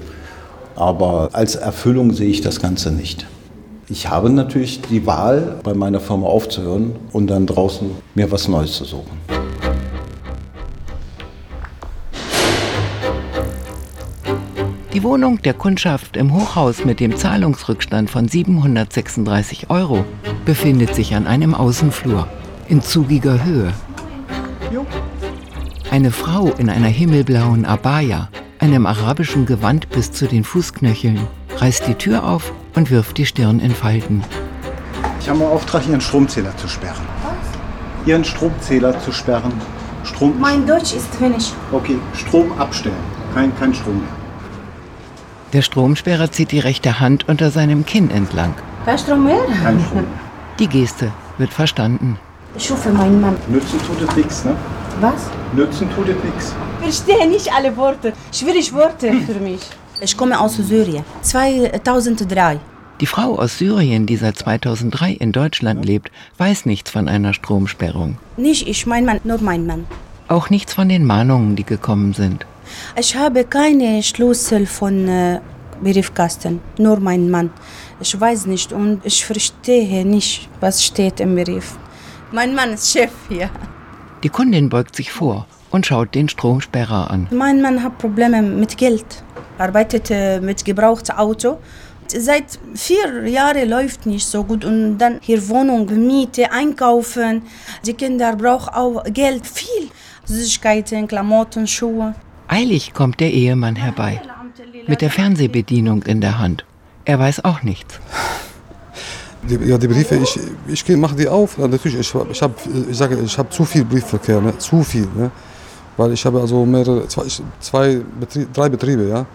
Aber 0.75 1.29
als 1.33 1.55
Erfüllung 1.55 2.13
sehe 2.13 2.29
ich 2.29 2.41
das 2.41 2.59
Ganze 2.59 2.91
nicht. 2.91 3.27
Ich 3.89 4.09
habe 4.09 4.29
natürlich 4.29 4.81
die 4.81 5.05
Wahl, 5.05 5.61
bei 5.63 5.73
meiner 5.73 6.01
Firma 6.01 6.27
aufzuhören 6.27 6.93
und 7.13 7.27
dann 7.27 7.47
draußen 7.47 7.89
mir 8.15 8.29
was 8.29 8.49
Neues 8.49 8.73
zu 8.73 8.83
suchen. 8.83 9.17
Die 14.93 15.03
Wohnung 15.03 15.41
der 15.41 15.53
Kundschaft 15.53 16.17
im 16.17 16.33
Hochhaus 16.33 16.83
mit 16.83 16.99
dem 16.99 17.15
Zahlungsrückstand 17.15 18.09
von 18.09 18.27
736 18.27 19.69
Euro 19.69 20.03
befindet 20.43 20.93
sich 20.93 21.15
an 21.15 21.25
einem 21.25 21.55
Außenflur 21.55 22.27
in 22.67 22.81
zugiger 22.81 23.45
Höhe. 23.45 23.71
Eine 25.91 26.11
Frau 26.11 26.47
in 26.57 26.69
einer 26.69 26.87
himmelblauen 26.87 27.63
Abaya, 27.63 28.27
einem 28.59 28.85
arabischen 28.85 29.45
Gewand 29.45 29.89
bis 29.91 30.11
zu 30.11 30.27
den 30.27 30.43
Fußknöcheln, 30.43 31.19
reißt 31.57 31.87
die 31.87 31.95
Tür 31.95 32.27
auf 32.27 32.51
und 32.77 32.91
wirft 32.91 33.17
die 33.17 33.25
Stirn 33.25 33.59
in 33.59 33.73
Falten. 33.73 34.23
Ich 35.19 35.27
habe 35.27 35.39
einen 35.39 35.51
Auftrag, 35.51 35.87
Ihren 35.87 35.99
Stromzähler 35.99 36.55
zu 36.57 36.67
sperren. 36.67 37.05
Was? 37.23 38.07
Ihren 38.07 38.23
Stromzähler 38.23 38.99
zu 38.99 39.11
sperren. 39.11 39.51
Strom. 40.03 40.39
Mein 40.39 40.65
Deutsch 40.67 40.93
ist 40.93 41.13
Finnisch. 41.15 41.53
Okay, 41.71 41.97
Strom 42.13 42.51
abstellen. 42.59 42.95
Kein, 43.33 43.51
kein 43.57 43.73
Strom 43.73 43.97
mehr. 43.97 44.09
Der 45.53 45.63
Stromsperrer 45.63 46.31
zieht 46.31 46.51
die 46.51 46.59
rechte 46.59 46.99
Hand 46.99 47.27
unter 47.27 47.49
seinem 47.49 47.83
Kinn 47.83 48.11
entlang. 48.11 48.53
Kein 48.85 48.99
Strom 48.99 49.23
mehr? 49.23 49.43
Kein 49.63 49.79
Strom 49.79 50.01
mehr. 50.01 50.19
Die 50.59 50.67
Geste 50.67 51.11
wird 51.39 51.51
verstanden. 51.51 52.19
Ich 52.55 52.71
rufe 52.71 52.91
meinen 52.91 53.19
Mann. 53.19 53.35
Nützen 53.47 53.79
tut 53.87 54.07
es 54.07 54.15
nichts, 54.15 54.45
ne? 54.45 54.55
Was? 55.01 55.29
Nützen 55.53 55.89
tut 55.95 56.09
es 56.09 56.23
nichts. 56.23 56.53
Verstehe 56.81 57.27
nicht 57.27 57.51
alle 57.51 57.75
Worte. 57.75 58.13
Schwierig 58.31 58.71
Worte 58.71 59.13
für 59.25 59.39
mich. 59.39 59.61
Ich 59.99 60.15
komme 60.15 60.39
aus 60.39 60.57
Syrien. 60.57 61.03
2003. 61.21 62.59
Die 62.99 63.05
Frau 63.05 63.39
aus 63.39 63.57
Syrien, 63.57 64.05
die 64.05 64.15
seit 64.15 64.37
2003 64.37 65.13
in 65.13 65.31
Deutschland 65.31 65.85
lebt, 65.85 66.11
weiß 66.37 66.65
nichts 66.65 66.91
von 66.91 67.07
einer 67.07 67.33
Stromsperrung. 67.33 68.17
Nicht 68.37 68.67
ich, 68.67 68.85
mein 68.85 69.05
Mann, 69.05 69.19
nur 69.23 69.41
mein 69.41 69.65
Mann. 69.65 69.85
Auch 70.27 70.49
nichts 70.49 70.73
von 70.73 70.89
den 70.89 71.05
Mahnungen, 71.05 71.55
die 71.55 71.63
gekommen 71.63 72.13
sind. 72.13 72.45
Ich 72.95 73.15
habe 73.15 73.43
keine 73.43 74.03
Schlüssel 74.03 74.67
von 74.67 75.07
äh, 75.07 75.39
Briefkasten, 75.81 76.59
nur 76.77 76.99
mein 76.99 77.29
Mann. 77.29 77.49
Ich 77.99 78.19
weiß 78.19 78.45
nicht 78.45 78.73
und 78.73 79.03
ich 79.03 79.25
verstehe 79.25 80.05
nicht, 80.05 80.49
was 80.59 80.83
steht 80.83 81.19
im 81.19 81.35
Brief. 81.35 81.75
Mein 82.31 82.53
Mann 82.53 82.73
ist 82.73 82.91
Chef 82.91 83.11
hier. 83.29 83.49
Die 84.23 84.29
Kundin 84.29 84.69
beugt 84.69 84.95
sich 84.95 85.11
vor 85.11 85.47
und 85.71 85.85
schaut 85.85 86.15
den 86.15 86.29
Stromsperrer 86.29 87.11
an. 87.11 87.27
Mein 87.31 87.61
Mann 87.61 87.83
hat 87.83 87.97
Probleme 87.97 88.41
mit 88.41 88.77
Geld, 88.77 89.05
arbeitet 89.57 90.11
äh, 90.11 90.39
mit 90.39 90.63
gebrauchtem 90.63 91.17
Auto. 91.17 91.57
Seit 92.07 92.57
vier 92.73 93.27
Jahren 93.27 93.69
läuft 93.69 94.05
nicht 94.05 94.25
so 94.25 94.43
gut 94.43 94.63
und 94.63 94.97
dann 94.97 95.19
hier 95.21 95.45
Wohnung, 95.49 95.85
Miete, 96.07 96.49
einkaufen. 96.51 97.41
Die 97.85 97.93
Kinder 97.93 98.35
brauchen 98.35 98.73
auch 98.73 99.03
Geld, 99.11 99.45
viel. 99.45 99.89
Süßigkeiten, 100.25 101.07
Klamotten, 101.07 101.67
Schuhe. 101.67 102.13
Eilig 102.47 102.93
kommt 102.93 103.19
der 103.19 103.31
Ehemann 103.31 103.75
herbei, 103.75 104.21
mit 104.87 105.01
der 105.01 105.09
Fernsehbedienung 105.09 106.03
in 106.03 106.21
der 106.21 106.39
Hand. 106.39 106.65
Er 107.03 107.19
weiß 107.19 107.43
auch 107.43 107.63
nichts. 107.63 107.99
Die, 109.43 109.55
ja, 109.55 109.77
die 109.77 109.87
Briefe, 109.87 110.15
ich, 110.15 110.39
ich 110.67 110.97
mache 110.97 111.15
die 111.15 111.27
auf. 111.27 111.57
Natürlich, 111.57 111.99
ich, 111.99 112.13
ich 112.31 112.41
habe 112.41 112.55
ich 112.89 112.97
sage, 112.97 113.17
ich 113.23 113.37
hab 113.37 113.51
zu 113.53 113.63
viel 113.63 113.85
Briefverkehr, 113.85 114.41
ne? 114.41 114.57
zu 114.57 114.83
viel. 114.83 115.07
Ne? 115.15 115.31
Weil 115.97 116.13
ich 116.13 116.23
habe 116.25 116.39
also 116.39 116.65
mehrere, 116.65 117.07
zwei, 117.07 117.23
zwei 117.59 118.01
Betriebe, 118.19 118.47
drei 118.53 118.69
Betriebe, 118.69 119.07
ja. 119.07 119.25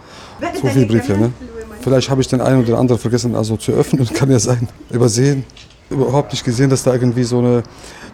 Zu 0.55 0.69
viel 0.69 0.87
Briefe. 0.87 1.13
Ne? 1.17 1.33
Vielleicht 1.81 2.09
habe 2.09 2.21
ich 2.21 2.29
den 2.29 2.41
einen 2.41 2.65
oder 2.65 2.79
anderen 2.79 3.01
vergessen 3.01 3.35
also 3.35 3.57
zu 3.57 3.73
öffnen, 3.73 4.09
kann 4.15 4.31
ja 4.31 4.39
sein, 4.39 4.69
übersehen. 4.91 5.45
Überhaupt 5.91 6.33
nicht 6.33 6.45
gesehen, 6.45 6.71
dass 6.71 6.85
da 6.85 6.93
irgendwie 6.93 7.25
so 7.25 7.39
eine 7.41 7.63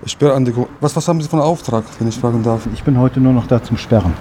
Sperrandigung. 0.05 0.67
Was, 0.81 0.97
was 0.97 1.07
haben 1.07 1.21
Sie 1.21 1.29
für 1.29 1.35
einen 1.35 1.43
Auftrag, 1.43 1.85
wenn 1.99 2.09
ich 2.09 2.17
fragen 2.17 2.43
darf? 2.43 2.67
Ich 2.75 2.83
bin 2.83 2.99
heute 2.99 3.21
nur 3.21 3.33
noch 3.33 3.47
da 3.47 3.63
zum 3.63 3.77
Sperren. 3.77 4.15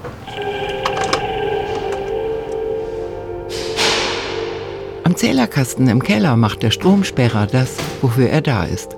Am 5.04 5.16
Zählerkasten 5.16 5.88
im 5.88 6.02
Keller 6.02 6.36
macht 6.36 6.62
der 6.62 6.70
Stromsperrer 6.70 7.46
das, 7.46 7.76
wofür 8.02 8.28
er 8.28 8.42
da 8.42 8.64
ist. 8.64 8.96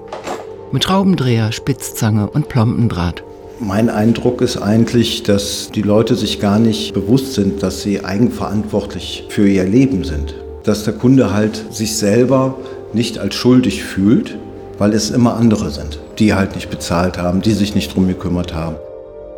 Mit 0.72 0.84
Schraubendreher, 0.84 1.52
Spitzzange 1.52 2.28
und 2.28 2.48
Plombendraht. 2.48 3.22
Mein 3.62 3.90
Eindruck 3.90 4.40
ist 4.40 4.56
eigentlich, 4.56 5.22
dass 5.22 5.70
die 5.70 5.82
Leute 5.82 6.16
sich 6.16 6.40
gar 6.40 6.58
nicht 6.58 6.94
bewusst 6.94 7.34
sind, 7.34 7.62
dass 7.62 7.82
sie 7.82 8.02
eigenverantwortlich 8.02 9.26
für 9.28 9.46
ihr 9.46 9.64
Leben 9.64 10.02
sind. 10.02 10.34
Dass 10.64 10.84
der 10.84 10.94
Kunde 10.94 11.34
halt 11.34 11.66
sich 11.70 11.94
selber 11.98 12.54
nicht 12.94 13.18
als 13.18 13.34
schuldig 13.34 13.84
fühlt, 13.84 14.38
weil 14.78 14.94
es 14.94 15.10
immer 15.10 15.36
andere 15.36 15.68
sind, 15.68 16.00
die 16.18 16.32
halt 16.32 16.54
nicht 16.54 16.70
bezahlt 16.70 17.18
haben, 17.18 17.42
die 17.42 17.52
sich 17.52 17.74
nicht 17.74 17.94
drum 17.94 18.08
gekümmert 18.08 18.54
haben. 18.54 18.76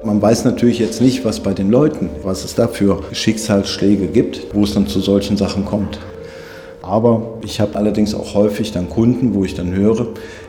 Man 0.05 0.23
weiß 0.23 0.45
natürlich 0.45 0.79
jetzt 0.79 1.01
nicht, 1.01 1.25
was 1.25 1.41
bei 1.41 1.53
den 1.53 1.73
Leuten, 1.73 2.09
was 2.23 2.45
es 2.45 2.55
da 2.55 2.69
für 2.69 3.03
Schicksalsschläge 3.11 4.07
gibt, 4.07 4.55
wo 4.55 4.63
es 4.63 4.73
dann 4.73 4.87
zu 4.87 5.01
solchen 5.01 5.37
Sachen 5.37 5.65
kommt. 5.65 5.99
Aber 6.81 7.39
ich 7.45 7.61
habe 7.61 7.75
allerdings 7.77 8.15
auch 8.15 8.35
häufig 8.35 8.71
dann 8.71 8.89
Kunden, 8.89 9.35
wo 9.35 9.45
ich 9.45 9.55
dann 9.55 9.73
höre, 9.73 10.09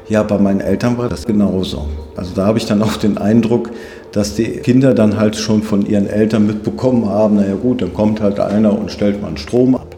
ja, 0.10 0.24
bei 0.24 0.38
meinen 0.38 0.62
Eltern 0.62 0.98
war 0.98 1.10
das 1.10 1.25
genauso. 1.25 1.88
Also 2.15 2.33
da 2.36 2.45
habe 2.45 2.57
ich 2.57 2.65
dann 2.65 2.81
auch 2.81 2.98
den 2.98 3.17
Eindruck, 3.17 3.72
dass 4.12 4.36
die 4.36 4.57
Kinder 4.57 4.93
dann 4.93 5.17
halt 5.17 5.36
schon 5.36 5.63
von 5.63 5.86
ihren 5.86 6.07
Eltern 6.07 6.45
mitbekommen 6.45 7.10
haben, 7.10 7.38
naja 7.38 7.55
gut, 7.55 7.81
dann 7.81 7.93
kommt 7.93 8.22
halt 8.22 8.39
einer 8.39 8.77
und 8.77 8.91
stellt 8.91 9.22
mal 9.22 9.29
einen 9.29 9.38
Strom 9.38 9.75
ab. 9.75 9.95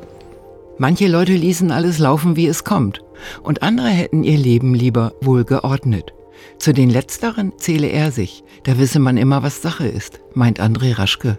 Manche 0.78 1.08
Leute 1.08 1.34
ließen 1.34 1.72
alles 1.72 2.00
laufen, 2.00 2.36
wie 2.36 2.48
es 2.48 2.64
kommt, 2.64 3.02
und 3.44 3.64
andere 3.64 3.88
hätten 3.88 4.24
ihr 4.24 4.38
Leben 4.38 4.74
lieber 4.74 5.14
wohl 5.22 5.44
geordnet. 5.44 6.14
Zu 6.58 6.74
den 6.74 6.90
Letzteren 6.90 7.54
zähle 7.58 7.88
er 7.88 8.12
sich, 8.12 8.44
da 8.64 8.78
wisse 8.78 9.00
man 9.00 9.18
immer, 9.18 9.44
was 9.44 9.62
Sache 9.62 9.88
ist, 9.88 10.20
meint 10.34 10.62
André 10.62 10.98
Raschke. 10.98 11.38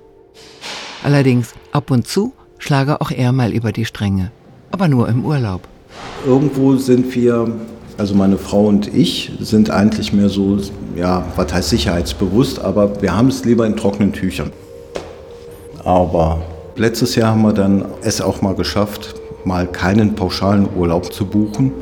Allerdings, 1.04 1.54
ab 1.72 1.90
und 1.90 2.06
zu 2.06 2.32
schlage 2.58 3.00
auch 3.00 3.10
er 3.10 3.32
mal 3.32 3.52
über 3.52 3.72
die 3.72 3.84
Stränge 3.84 4.30
aber 4.76 4.88
nur 4.88 5.08
im 5.08 5.24
Urlaub. 5.24 5.62
Irgendwo 6.26 6.76
sind 6.76 7.14
wir, 7.14 7.50
also 7.98 8.14
meine 8.14 8.36
Frau 8.36 8.66
und 8.66 8.92
ich, 8.94 9.32
sind 9.40 9.70
eigentlich 9.70 10.12
mehr 10.12 10.28
so, 10.28 10.58
ja, 10.94 11.24
was 11.36 11.52
heißt 11.52 11.70
sicherheitsbewusst, 11.70 12.58
aber 12.58 13.00
wir 13.00 13.16
haben 13.16 13.28
es 13.28 13.44
lieber 13.44 13.66
in 13.66 13.76
trockenen 13.76 14.12
Tüchern. 14.12 14.52
Aber 15.84 16.42
letztes 16.76 17.14
Jahr 17.14 17.30
haben 17.30 17.42
wir 17.42 17.52
dann 17.52 17.84
es 18.02 18.20
auch 18.20 18.42
mal 18.42 18.54
geschafft, 18.54 19.14
mal 19.44 19.66
keinen 19.66 20.14
pauschalen 20.14 20.68
Urlaub 20.76 21.12
zu 21.12 21.24
buchen. 21.24 21.72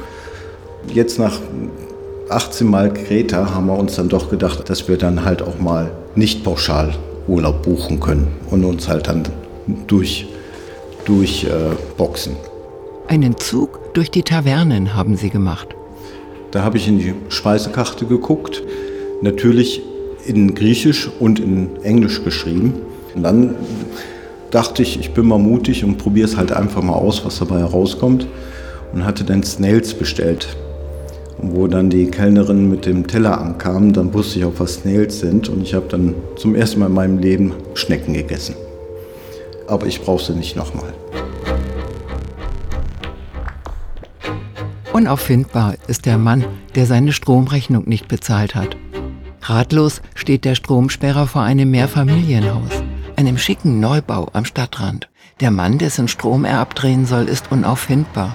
Jetzt 0.92 1.18
nach 1.18 1.40
18 2.28 2.66
Mal 2.66 2.92
Kreta 2.92 3.54
haben 3.54 3.66
wir 3.66 3.78
uns 3.78 3.97
dann 3.97 4.09
doch 4.09 4.30
gedacht, 4.30 4.68
dass 4.68 4.88
wir 4.88 4.99
dann 4.99 5.25
halt 5.25 5.42
auch 5.42 5.59
mal 5.59 5.90
nicht 6.14 6.44
pauschal 6.44 6.94
Urlaub 7.26 7.62
buchen 7.62 8.00
können 8.00 8.28
und 8.50 8.64
uns 8.64 8.88
halt 8.88 9.09
dann 9.09 9.25
durch, 9.87 10.26
durch 11.04 11.44
äh. 11.44 11.71
Einen 13.09 13.37
Zug 13.37 13.80
durch 13.94 14.11
die 14.11 14.23
Tavernen 14.23 14.94
haben 14.94 15.16
sie 15.16 15.30
gemacht. 15.30 15.75
Da 16.54 16.62
habe 16.62 16.76
ich 16.76 16.87
in 16.87 17.00
die 17.00 17.14
Speisekarte 17.30 18.06
geguckt, 18.06 18.62
natürlich 19.23 19.82
in 20.25 20.54
Griechisch 20.54 21.11
und 21.18 21.40
in 21.40 21.82
Englisch 21.82 22.23
geschrieben. 22.23 22.75
Und 23.12 23.25
dann 23.25 23.56
dachte 24.52 24.84
ich, 24.84 25.00
ich 25.00 25.11
bin 25.11 25.26
mal 25.26 25.40
mutig 25.40 25.82
und 25.82 25.99
probiere 25.99 26.28
es 26.28 26.37
halt 26.37 26.52
einfach 26.52 26.80
mal 26.80 26.92
aus, 26.92 27.25
was 27.25 27.40
dabei 27.40 27.58
herauskommt. 27.58 28.28
Und 28.92 29.04
hatte 29.04 29.25
dann 29.25 29.42
Snails 29.42 29.94
bestellt. 29.94 30.56
Und 31.38 31.56
wo 31.56 31.66
dann 31.66 31.90
die 31.90 32.06
Kellnerin 32.06 32.70
mit 32.70 32.87
dem 32.87 33.08
Teller 33.08 33.40
ankam, 33.40 33.92
dann 33.92 34.14
wusste 34.14 34.38
ich 34.38 34.44
auch, 34.44 34.52
was 34.58 34.75
Snails 34.75 35.18
sind. 35.18 35.49
Und 35.49 35.61
ich 35.62 35.75
habe 35.75 35.87
dann 35.88 36.14
zum 36.37 36.54
ersten 36.54 36.78
Mal 36.78 36.87
in 36.87 36.94
meinem 36.94 37.18
Leben 37.18 37.54
Schnecken 37.75 38.14
gegessen. 38.14 38.54
Aber 39.66 39.88
ich 39.88 40.00
brauche 40.02 40.23
sie 40.23 40.34
nicht 40.34 40.54
nochmal. 40.54 40.92
Unauffindbar 45.04 45.75
ist 45.87 46.06
der 46.06 46.16
Mann, 46.16 46.46
der 46.75 46.87
seine 46.87 47.12
Stromrechnung 47.12 47.87
nicht 47.87 48.08
bezahlt 48.08 48.54
hat. 48.54 48.75
Ratlos 49.42 50.00
steht 50.14 50.46
der 50.46 50.54
Stromsperrer 50.54 51.26
vor 51.26 51.42
einem 51.42 51.70
Mehrfamilienhaus, 51.70 52.82
einem 53.14 53.37
schicken 53.37 53.80
Neubau 53.80 54.30
am 54.32 54.46
Stadtrand. 54.46 55.11
Der 55.40 55.50
Mann, 55.50 55.76
dessen 55.76 56.08
Strom 56.08 56.46
er 56.46 56.58
abdrehen 56.58 57.04
soll, 57.04 57.25
ist 57.25 57.52
unauffindbar. 57.52 58.34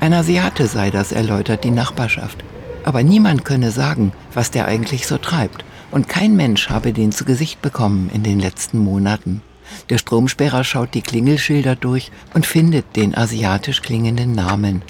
Ein 0.00 0.14
Asiate 0.14 0.68
sei 0.68 0.90
das, 0.90 1.12
erläutert 1.12 1.64
die 1.64 1.70
Nachbarschaft. 1.70 2.42
Aber 2.86 3.02
niemand 3.02 3.44
könne 3.44 3.70
sagen, 3.70 4.12
was 4.32 4.50
der 4.50 4.64
eigentlich 4.64 5.06
so 5.06 5.18
treibt. 5.18 5.66
Und 5.90 6.08
kein 6.08 6.34
Mensch 6.34 6.70
habe 6.70 6.94
den 6.94 7.12
zu 7.12 7.26
Gesicht 7.26 7.60
bekommen 7.60 8.10
in 8.14 8.22
den 8.22 8.40
letzten 8.40 8.78
Monaten. 8.78 9.42
Der 9.90 9.98
Stromsperrer 9.98 10.64
schaut 10.64 10.94
die 10.94 11.02
Klingelschilder 11.02 11.76
durch 11.76 12.10
und 12.32 12.46
findet 12.46 12.96
den 12.96 13.14
asiatisch 13.14 13.82
klingenden 13.82 14.32
Namen. 14.32 14.80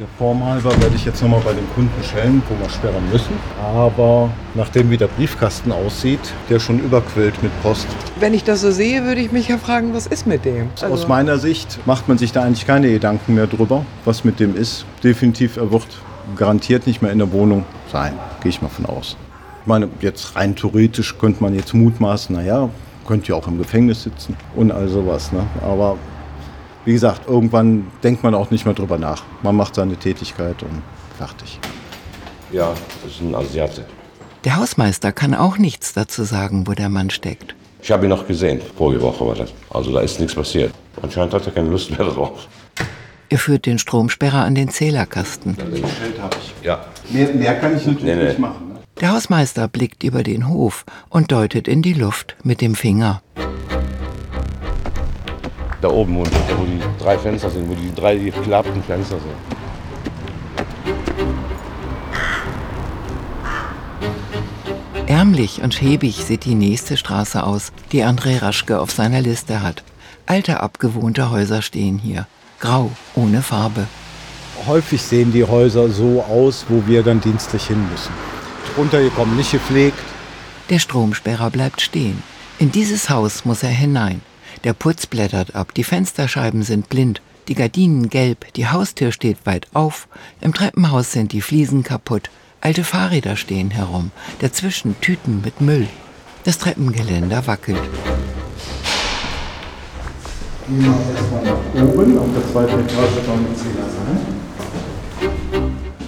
Der 0.00 0.08
Form 0.16 0.42
halber 0.42 0.70
werde 0.80 0.96
ich 0.96 1.04
jetzt 1.04 1.20
nochmal 1.20 1.42
bei 1.44 1.52
den 1.52 1.68
Kunden 1.74 2.02
schellen, 2.02 2.42
wo 2.48 2.58
wir 2.58 2.70
sperren 2.70 3.06
müssen. 3.12 3.34
Aber 3.62 4.30
nachdem 4.54 4.88
wie 4.88 4.96
der 4.96 5.08
Briefkasten 5.08 5.72
aussieht, 5.72 6.20
der 6.48 6.58
schon 6.58 6.80
überquillt 6.80 7.42
mit 7.42 7.52
Post. 7.62 7.86
Wenn 8.18 8.32
ich 8.32 8.42
das 8.42 8.62
so 8.62 8.70
sehe, 8.70 9.04
würde 9.04 9.20
ich 9.20 9.30
mich 9.30 9.48
ja 9.48 9.58
fragen, 9.58 9.92
was 9.92 10.06
ist 10.06 10.26
mit 10.26 10.46
dem? 10.46 10.70
Also 10.80 10.94
Aus 10.94 11.06
meiner 11.06 11.36
Sicht 11.36 11.80
macht 11.84 12.08
man 12.08 12.16
sich 12.16 12.32
da 12.32 12.44
eigentlich 12.44 12.66
keine 12.66 12.90
Gedanken 12.90 13.34
mehr 13.34 13.46
drüber, 13.46 13.84
was 14.06 14.24
mit 14.24 14.40
dem 14.40 14.56
ist. 14.56 14.86
Definitiv, 15.04 15.58
er 15.58 15.70
wird 15.70 15.86
garantiert 16.34 16.86
nicht 16.86 17.02
mehr 17.02 17.12
in 17.12 17.18
der 17.18 17.30
Wohnung 17.32 17.66
sein, 17.92 18.14
gehe 18.42 18.48
ich 18.48 18.62
mal 18.62 18.68
von 18.68 18.86
aus. 18.86 19.18
Ich 19.60 19.66
meine, 19.66 19.90
jetzt 20.00 20.34
rein 20.34 20.56
theoretisch 20.56 21.18
könnte 21.18 21.42
man 21.42 21.54
jetzt 21.54 21.74
mutmaßen, 21.74 22.34
naja, 22.34 22.70
könnte 23.06 23.28
ja 23.28 23.34
auch 23.34 23.46
im 23.48 23.58
Gefängnis 23.58 24.04
sitzen 24.04 24.34
und 24.56 24.72
all 24.72 24.88
sowas. 24.88 25.30
Ne? 25.30 25.44
Aber 25.62 25.98
wie 26.84 26.92
gesagt, 26.92 27.28
irgendwann 27.28 27.86
denkt 28.02 28.22
man 28.22 28.34
auch 28.34 28.50
nicht 28.50 28.64
mehr 28.64 28.74
drüber 28.74 28.98
nach. 28.98 29.22
Man 29.42 29.56
macht 29.56 29.74
seine 29.74 29.96
Tätigkeit 29.96 30.62
und 30.62 30.82
fertig. 31.18 31.58
Ja, 32.52 32.72
das 33.02 33.12
ist 33.12 33.20
ein 33.20 33.34
Asiate. 33.34 33.84
Der 34.44 34.56
Hausmeister 34.56 35.12
kann 35.12 35.34
auch 35.34 35.58
nichts 35.58 35.92
dazu 35.92 36.24
sagen, 36.24 36.66
wo 36.66 36.72
der 36.72 36.88
Mann 36.88 37.10
steckt. 37.10 37.54
Ich 37.82 37.90
habe 37.90 38.06
ihn 38.06 38.10
noch 38.10 38.26
gesehen, 38.26 38.60
vorige 38.76 39.00
Woche 39.02 39.26
war 39.26 39.34
das. 39.34 39.52
Also 39.70 39.92
da 39.92 40.00
ist 40.00 40.18
nichts 40.18 40.34
passiert. 40.34 40.72
Anscheinend 41.02 41.32
hat 41.34 41.46
er 41.46 41.52
keine 41.52 41.68
Lust 41.70 41.90
mehr 41.90 42.06
drauf. 42.06 42.46
Er 43.28 43.38
führt 43.38 43.64
den 43.66 43.78
Stromsperrer 43.78 44.44
an 44.44 44.54
den 44.54 44.68
Zählerkasten. 44.70 45.56
Ja. 46.62 46.84
Mehr, 47.10 47.32
mehr 47.34 47.54
kann 47.60 47.76
ich 47.76 47.86
natürlich 47.86 48.02
Nee, 48.02 48.16
nee. 48.16 48.24
nicht 48.28 48.38
machen. 48.38 48.68
Ne? 48.74 48.80
Der 49.00 49.12
Hausmeister 49.12 49.68
blickt 49.68 50.02
über 50.02 50.22
den 50.22 50.48
Hof 50.48 50.84
und 51.08 51.30
deutet 51.32 51.68
in 51.68 51.80
die 51.80 51.94
Luft 51.94 52.36
mit 52.42 52.60
dem 52.60 52.74
Finger. 52.74 53.22
Da 55.80 55.88
oben, 55.88 56.16
wo, 56.16 56.20
wo 56.24 56.64
die 56.64 56.80
drei 57.02 57.16
Fenster 57.18 57.50
sind, 57.50 57.68
wo 57.68 57.74
die 57.74 57.94
drei 57.94 58.16
geklappten 58.16 58.82
Fenster 58.82 59.16
sind. 59.18 59.60
Ärmlich 65.06 65.62
und 65.62 65.74
schäbig 65.74 66.24
sieht 66.24 66.44
die 66.44 66.54
nächste 66.54 66.96
Straße 66.96 67.42
aus, 67.42 67.72
die 67.92 68.04
André 68.04 68.40
Raschke 68.42 68.78
auf 68.78 68.90
seiner 68.90 69.20
Liste 69.20 69.62
hat. 69.62 69.82
Alte 70.26 70.60
abgewohnte 70.60 71.30
Häuser 71.30 71.62
stehen 71.62 71.98
hier. 71.98 72.26
Grau, 72.60 72.92
ohne 73.16 73.42
Farbe. 73.42 73.86
Häufig 74.66 75.02
sehen 75.02 75.32
die 75.32 75.44
Häuser 75.44 75.88
so 75.88 76.22
aus, 76.22 76.66
wo 76.68 76.86
wir 76.86 77.02
dann 77.02 77.20
dienstlich 77.20 77.66
hin 77.66 77.84
müssen. 77.90 78.12
Runtergekommen, 78.76 79.36
nicht 79.36 79.50
gepflegt. 79.50 79.98
Der 80.68 80.78
Stromsperrer 80.78 81.50
bleibt 81.50 81.80
stehen. 81.80 82.22
In 82.58 82.70
dieses 82.70 83.10
Haus 83.10 83.44
muss 83.44 83.62
er 83.62 83.70
hinein. 83.70 84.20
Der 84.64 84.72
Putz 84.72 85.06
blättert 85.06 85.54
ab, 85.54 85.74
die 85.74 85.84
Fensterscheiben 85.84 86.62
sind 86.62 86.88
blind, 86.88 87.22
die 87.48 87.54
Gardinen 87.54 88.10
gelb, 88.10 88.52
die 88.54 88.68
Haustür 88.68 89.12
steht 89.12 89.38
weit 89.44 89.66
auf, 89.72 90.08
im 90.40 90.54
Treppenhaus 90.54 91.12
sind 91.12 91.32
die 91.32 91.40
Fliesen 91.40 91.82
kaputt, 91.82 92.30
alte 92.60 92.84
Fahrräder 92.84 93.36
stehen 93.36 93.70
herum, 93.70 94.10
dazwischen 94.40 95.00
Tüten 95.00 95.40
mit 95.42 95.60
Müll. 95.60 95.88
Das 96.44 96.58
Treppengeländer 96.58 97.46
wackelt. 97.46 97.80
Gehen 100.68 100.84
wir 100.84 100.94
erstmal 101.16 101.44
nach 101.44 101.94
oben, 101.94 102.18
auf 102.18 102.28
der 102.34 102.52
zweiten 102.52 102.80
Etage 102.80 103.26
sollen 103.26 103.46
die 103.50 103.56
Zähler 103.56 103.88
sein. 103.90 104.40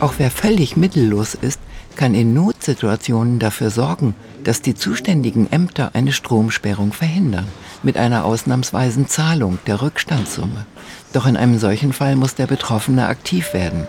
Auch 0.01 0.15
wer 0.19 0.31
völlig 0.31 0.77
mittellos 0.77 1.35
ist, 1.35 1.61
kann 1.97 2.15
in 2.15 2.35
Notsituationen 2.35 3.39
dafür 3.39 3.71
sorgen, 3.71 4.15
dass 4.45 4.63
die 4.63 4.75
zuständigen 4.75 5.51
Ämter 5.53 5.91
eine 5.95 6.13
Stromsperrung 6.13 6.93
verhindern, 6.93 7.47
mit 7.85 7.97
einer 7.97 8.25
ausnahmsweisen 8.25 9.09
Zahlung 9.09 9.59
der 9.67 9.83
Rückstandssumme. 9.83 10.67
Doch 11.13 11.27
in 11.27 11.37
einem 11.37 11.59
solchen 11.59 11.93
Fall 11.93 12.17
muss 12.17 12.35
der 12.35 12.47
Betroffene 12.47 13.07
aktiv 13.07 13.53
werden. 13.55 13.87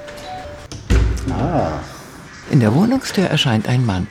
In 2.51 2.59
der 2.59 2.73
Wohnungstür 2.73 3.25
erscheint 3.25 3.67
ein 3.67 3.85
Mann. 3.85 4.07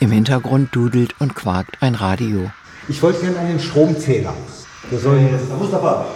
Im 0.00 0.10
Hintergrund 0.10 0.74
dudelt 0.74 1.14
und 1.18 1.34
quakt 1.34 1.82
ein 1.82 1.94
Radio. 1.94 2.50
Ich 2.88 3.02
wollte 3.02 3.20
gerne 3.20 3.38
einen 3.38 3.60
Stromzähler. 3.60 4.32
Der 4.90 4.98
soll 4.98 5.18
jetzt. 5.18 5.50
Mustafa, 5.58 6.06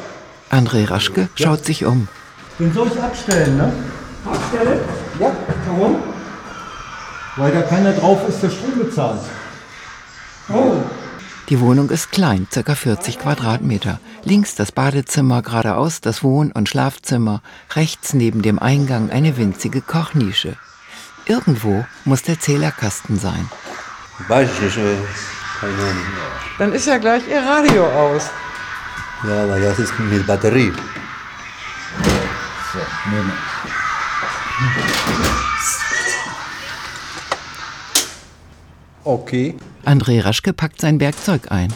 André 0.50 0.88
Raschke 0.88 1.28
schaut 1.34 1.64
sich 1.64 1.84
um. 1.84 2.08
den 2.58 2.72
soll 2.72 2.88
ich 2.94 3.02
abstellen, 3.02 3.56
ne? 3.56 3.72
Abstellen? 4.24 4.80
Ja, 5.18 5.32
warum? 5.66 5.96
Weil 7.36 7.52
da 7.52 7.62
keiner 7.62 7.92
drauf 7.92 8.20
ist, 8.28 8.42
der 8.42 8.50
Strom 8.50 8.78
bezahlt. 8.78 9.20
Oh. 10.52 10.74
Die 11.48 11.60
Wohnung 11.60 11.90
ist 11.90 12.12
klein, 12.12 12.46
ca. 12.52 12.74
40 12.74 13.18
Quadratmeter. 13.18 13.98
Links 14.24 14.54
das 14.54 14.72
Badezimmer, 14.72 15.42
geradeaus 15.42 16.00
das 16.00 16.22
Wohn- 16.22 16.52
und 16.52 16.68
Schlafzimmer, 16.68 17.42
rechts 17.74 18.14
neben 18.14 18.42
dem 18.42 18.58
Eingang 18.58 19.10
eine 19.10 19.36
winzige 19.36 19.80
Kochnische. 19.80 20.56
Irgendwo 21.26 21.84
muss 22.04 22.22
der 22.22 22.38
Zählerkasten 22.38 23.18
sein. 23.18 23.48
Weiß 24.28 24.48
ich 24.54 24.60
nicht, 24.60 24.76
keine 25.60 25.72
Ahnung. 25.72 25.96
Dann 26.58 26.72
ist 26.72 26.86
ja 26.86 26.98
gleich 26.98 27.22
Ihr 27.28 27.42
Radio 27.42 27.86
aus. 27.86 28.30
Ja, 29.26 29.44
aber 29.44 29.58
das 29.60 29.78
ist 29.78 29.98
mit 29.98 30.26
Batterie. 30.26 30.72
Okay. 39.04 39.56
André 39.84 40.24
Raschke 40.24 40.52
packt 40.52 40.80
sein 40.80 41.00
Werkzeug 41.00 41.50
ein. 41.50 41.72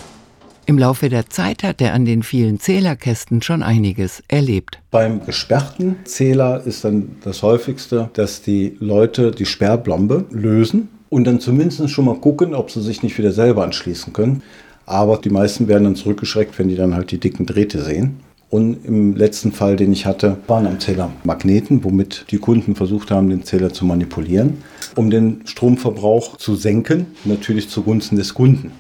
Im 0.64 0.78
Laufe 0.78 1.08
der 1.08 1.28
Zeit 1.28 1.62
hat 1.62 1.80
er 1.80 1.92
an 1.92 2.04
den 2.04 2.22
vielen 2.22 2.58
Zählerkästen 2.60 3.42
schon 3.42 3.62
einiges 3.62 4.22
erlebt. 4.28 4.80
Beim 4.90 5.25
gesperrten 5.25 5.96
Zähler 6.04 6.64
ist 6.64 6.84
dann 6.84 7.16
das 7.22 7.42
häufigste, 7.42 8.10
dass 8.14 8.42
die 8.42 8.76
Leute 8.80 9.30
die 9.30 9.46
Sperrblombe 9.46 10.25
lösen 10.30 10.88
und 11.08 11.25
dann 11.25 11.40
zumindest 11.40 11.90
schon 11.90 12.04
mal 12.04 12.18
gucken, 12.18 12.54
ob 12.54 12.70
sie 12.70 12.82
sich 12.82 13.02
nicht 13.02 13.16
wieder 13.18 13.32
selber 13.32 13.64
anschließen 13.64 14.12
können. 14.12 14.42
Aber 14.86 15.18
die 15.18 15.30
meisten 15.30 15.66
werden 15.66 15.84
dann 15.84 15.96
zurückgeschreckt, 15.96 16.58
wenn 16.58 16.68
die 16.68 16.76
dann 16.76 16.94
halt 16.94 17.10
die 17.10 17.18
dicken 17.18 17.46
Drähte 17.46 17.82
sehen. 17.82 18.20
Und 18.49 18.85
im 18.85 19.17
letzten 19.17 19.50
Fall, 19.50 19.76
den 19.76 19.93
ich 19.93 20.06
hatte, 20.06 20.39
waren 20.47 20.67
am 20.67 20.78
Zähler 20.78 21.11
Magneten, 21.25 21.82
womit 21.82 22.26
die 22.30 22.39
Kunden 22.39 22.76
versucht 22.76 23.11
haben, 23.11 23.28
den 23.28 23.45
Zähler 23.45 23.73
zu 23.73 23.85
manipulieren, 23.85 24.63
um 24.95 25.11
den 25.11 25.43
Stromverbrauch 25.47 26.37
zu 26.37 26.54
senken, 26.54 27.06
natürlich 27.25 27.69
zugunsten 27.69 28.17
des 28.17 28.35
Kunden. 28.35 28.71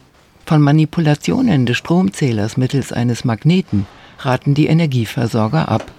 Von 0.46 0.62
Manipulationen 0.62 1.66
des 1.66 1.78
Stromzählers 1.78 2.56
mittels 2.56 2.92
eines 2.92 3.24
Magneten 3.24 3.86
raten 4.20 4.54
die 4.54 4.66
Energieversorger 4.66 5.68
ab. 5.68 5.90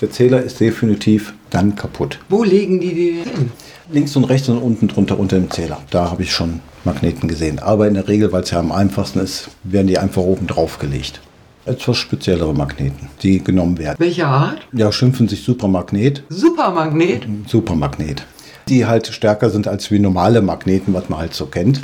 Der 0.00 0.12
Zähler 0.12 0.40
ist 0.40 0.60
definitiv 0.60 1.34
dann 1.50 1.74
kaputt. 1.74 2.20
Wo 2.28 2.44
legen 2.44 2.78
die 2.78 2.94
die 2.94 3.10
hin? 3.24 3.50
Links 3.90 4.14
und 4.14 4.24
rechts 4.24 4.48
und 4.48 4.58
unten 4.58 4.86
drunter 4.86 5.18
unter 5.18 5.36
dem 5.36 5.50
Zähler. 5.50 5.80
Da 5.90 6.12
habe 6.12 6.22
ich 6.22 6.30
schon 6.30 6.60
Magneten 6.84 7.28
gesehen. 7.28 7.58
Aber 7.58 7.88
in 7.88 7.94
der 7.94 8.06
Regel, 8.06 8.30
weil 8.30 8.42
es 8.44 8.52
ja 8.52 8.60
am 8.60 8.70
einfachsten 8.70 9.18
ist, 9.18 9.48
werden 9.64 9.88
die 9.88 9.98
einfach 9.98 10.22
oben 10.22 10.46
drauf 10.46 10.78
gelegt. 10.78 11.20
Etwas 11.68 11.98
speziellere 11.98 12.54
Magneten, 12.54 13.10
die 13.22 13.44
genommen 13.44 13.76
werden. 13.76 13.96
Welche 13.98 14.26
Art? 14.26 14.66
Ja, 14.72 14.90
schimpfen 14.90 15.28
sich 15.28 15.44
Supermagnet. 15.44 16.22
Supermagnet? 16.30 17.26
Supermagnet. 17.46 18.24
Die 18.70 18.86
halt 18.86 19.08
stärker 19.08 19.50
sind 19.50 19.68
als 19.68 19.90
wie 19.90 19.98
normale 19.98 20.40
Magneten, 20.40 20.94
was 20.94 21.10
man 21.10 21.18
halt 21.18 21.34
so 21.34 21.44
kennt. 21.44 21.82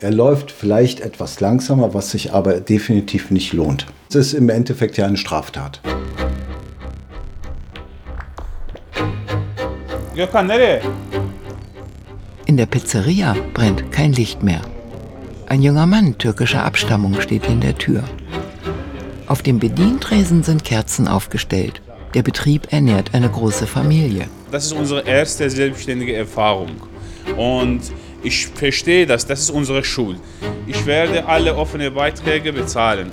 Er 0.00 0.10
läuft 0.10 0.50
vielleicht 0.50 1.00
etwas 1.00 1.38
langsamer, 1.38 1.94
was 1.94 2.10
sich 2.10 2.32
aber 2.32 2.54
definitiv 2.60 3.30
nicht 3.30 3.52
lohnt. 3.52 3.86
Es 4.08 4.16
ist 4.16 4.32
im 4.32 4.48
Endeffekt 4.48 4.96
ja 4.96 5.06
eine 5.06 5.18
Straftat. 5.18 5.80
Gökhan 10.16 10.48
nereye? 10.48 10.80
In 12.46 12.56
der 12.56 12.66
Pizzeria 12.66 13.36
brennt 13.54 13.92
kein 13.92 14.12
Licht 14.14 14.42
mehr. 14.42 14.62
Ein 15.46 15.62
junger 15.62 15.86
Mann 15.86 16.18
türkischer 16.18 16.64
Abstammung 16.64 17.20
steht 17.20 17.46
in 17.46 17.60
der 17.60 17.78
Tür. 17.78 18.02
Auf 19.30 19.42
dem 19.42 19.60
Bedientresen 19.60 20.42
sind 20.42 20.64
Kerzen 20.64 21.06
aufgestellt. 21.06 21.80
Der 22.14 22.24
Betrieb 22.24 22.72
ernährt 22.72 23.14
eine 23.14 23.28
große 23.28 23.68
Familie. 23.68 24.26
Das 24.50 24.64
ist 24.64 24.72
unsere 24.72 25.06
erste 25.06 25.48
selbstständige 25.48 26.16
Erfahrung. 26.16 26.72
Und 27.36 27.80
ich 28.24 28.48
verstehe 28.48 29.06
das, 29.06 29.28
das 29.28 29.42
ist 29.42 29.50
unsere 29.50 29.84
Schuld. 29.84 30.18
Ich 30.66 30.84
werde 30.84 31.26
alle 31.26 31.54
offenen 31.54 31.94
Beiträge 31.94 32.52
bezahlen. 32.52 33.12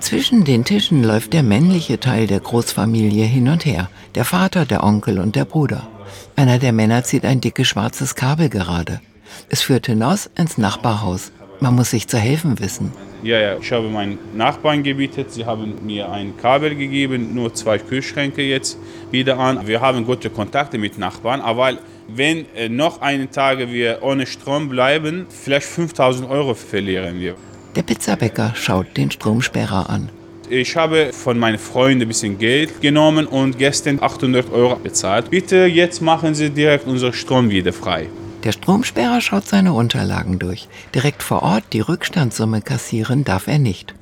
Zwischen 0.00 0.42
den 0.42 0.64
Tischen 0.64 1.04
läuft 1.04 1.32
der 1.32 1.44
männliche 1.44 2.00
Teil 2.00 2.26
der 2.26 2.40
Großfamilie 2.40 3.26
hin 3.26 3.48
und 3.48 3.64
her. 3.64 3.90
Der 4.16 4.24
Vater, 4.24 4.66
der 4.66 4.82
Onkel 4.82 5.20
und 5.20 5.36
der 5.36 5.44
Bruder. 5.44 5.86
Einer 6.34 6.58
der 6.58 6.72
Männer 6.72 7.04
zieht 7.04 7.24
ein 7.24 7.40
dickes 7.40 7.68
schwarzes 7.68 8.16
Kabel 8.16 8.48
gerade. 8.48 9.00
Es 9.48 9.62
führt 9.62 9.86
hinaus 9.86 10.28
ins 10.36 10.58
Nachbarhaus. 10.58 11.30
Man 11.60 11.76
muss 11.76 11.90
sich 11.90 12.08
zu 12.08 12.18
helfen 12.18 12.58
wissen. 12.58 12.90
Ja, 13.22 13.38
ja, 13.38 13.56
ich 13.60 13.70
habe 13.70 13.88
meinen 13.88 14.18
Nachbarn 14.34 14.82
gebietet, 14.82 15.30
sie 15.30 15.44
haben 15.44 15.74
mir 15.84 16.10
ein 16.10 16.36
Kabel 16.38 16.74
gegeben, 16.74 17.34
nur 17.34 17.52
zwei 17.52 17.78
Kühlschränke 17.78 18.42
jetzt 18.42 18.78
wieder 19.10 19.38
an. 19.38 19.66
Wir 19.66 19.80
haben 19.82 20.06
gute 20.06 20.30
Kontakte 20.30 20.78
mit 20.78 20.96
Nachbarn, 20.96 21.42
aber 21.42 21.74
wenn 22.08 22.46
äh, 22.54 22.68
noch 22.68 23.02
einen 23.02 23.30
Tag 23.30 23.58
wir 23.58 23.98
ohne 24.00 24.26
Strom 24.26 24.70
bleiben, 24.70 25.26
vielleicht 25.28 25.66
5000 25.66 26.30
Euro 26.30 26.54
verlieren 26.54 27.20
wir. 27.20 27.34
Der 27.76 27.82
Pizzabäcker 27.82 28.52
schaut 28.56 28.96
den 28.96 29.10
Stromsperrer 29.10 29.90
an. 29.90 30.08
Ich 30.48 30.74
habe 30.76 31.12
von 31.12 31.38
meinen 31.38 31.58
Freunden 31.58 32.02
ein 32.02 32.08
bisschen 32.08 32.38
Geld 32.38 32.80
genommen 32.80 33.26
und 33.26 33.58
gestern 33.58 34.02
800 34.02 34.50
Euro 34.50 34.76
bezahlt. 34.76 35.30
Bitte 35.30 35.66
jetzt 35.66 36.00
machen 36.02 36.34
Sie 36.34 36.50
direkt 36.50 36.86
unseren 36.88 37.12
Strom 37.12 37.50
wieder 37.50 37.72
frei. 37.72 38.08
Der 38.44 38.52
Stromsperrer 38.52 39.20
schaut 39.20 39.46
seine 39.46 39.74
Unterlagen 39.74 40.38
durch. 40.38 40.68
Direkt 40.94 41.22
vor 41.22 41.42
Ort 41.42 41.64
die 41.74 41.80
Rückstandssumme 41.80 42.62
kassieren 42.62 43.22
darf 43.24 43.46
er 43.46 43.58
nicht. 43.58 43.94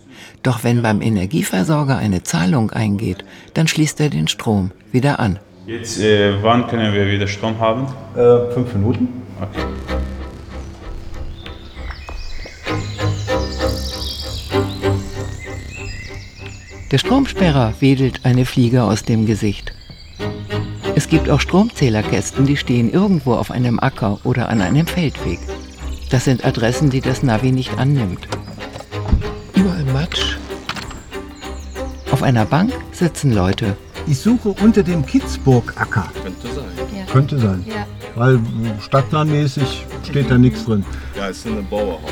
Doch 0.44 0.62
wenn 0.62 0.82
beim 0.82 1.02
Energieversorger 1.02 1.96
eine 1.96 2.22
Zahlung 2.22 2.70
eingeht, 2.70 3.24
dann 3.54 3.66
schließt 3.66 4.00
er 4.00 4.10
den 4.10 4.28
Strom 4.28 4.70
wieder 4.92 5.18
an. 5.18 5.40
Jetzt, 5.66 6.00
äh, 6.00 6.42
wann 6.42 6.68
können 6.68 6.94
wir 6.94 7.10
wieder 7.10 7.26
Strom 7.26 7.58
haben? 7.58 7.86
Äh, 8.16 8.52
fünf 8.52 8.72
Minuten. 8.74 9.08
Okay. 9.40 9.64
Der 16.90 16.98
Stromsperrer 16.98 17.74
wedelt 17.80 18.24
eine 18.24 18.46
Fliege 18.46 18.84
aus 18.84 19.02
dem 19.02 19.26
Gesicht. 19.26 19.72
Es 20.98 21.06
gibt 21.08 21.30
auch 21.30 21.40
Stromzählerkästen, 21.40 22.44
die 22.44 22.56
stehen 22.56 22.90
irgendwo 22.92 23.34
auf 23.34 23.52
einem 23.52 23.78
Acker 23.78 24.18
oder 24.24 24.48
an 24.48 24.60
einem 24.60 24.84
Feldweg. 24.84 25.38
Das 26.10 26.24
sind 26.24 26.44
Adressen, 26.44 26.90
die 26.90 27.00
das 27.00 27.22
Navi 27.22 27.52
nicht 27.52 27.78
annimmt. 27.78 28.26
Überall 29.54 29.84
Matsch. 29.92 30.38
Auf 32.10 32.24
einer 32.24 32.44
Bank 32.44 32.72
sitzen 32.90 33.32
Leute. 33.32 33.76
Ich 34.08 34.18
suche 34.18 34.48
unter 34.60 34.82
dem 34.82 35.06
Kitzburg-Acker. 35.06 36.08
Könnte 36.20 36.48
sein. 36.48 37.06
Könnte 37.12 37.38
sein. 37.38 37.64
Ja. 37.68 37.86
Weil 38.16 38.40
stadtplanmäßig 38.80 39.86
steht 40.02 40.28
da 40.28 40.36
nichts 40.36 40.64
drin. 40.64 40.84
Ja, 41.16 41.28
es 41.28 41.36
ist 41.38 41.46
eine 41.46 41.62
Bauerhaus. 41.62 42.10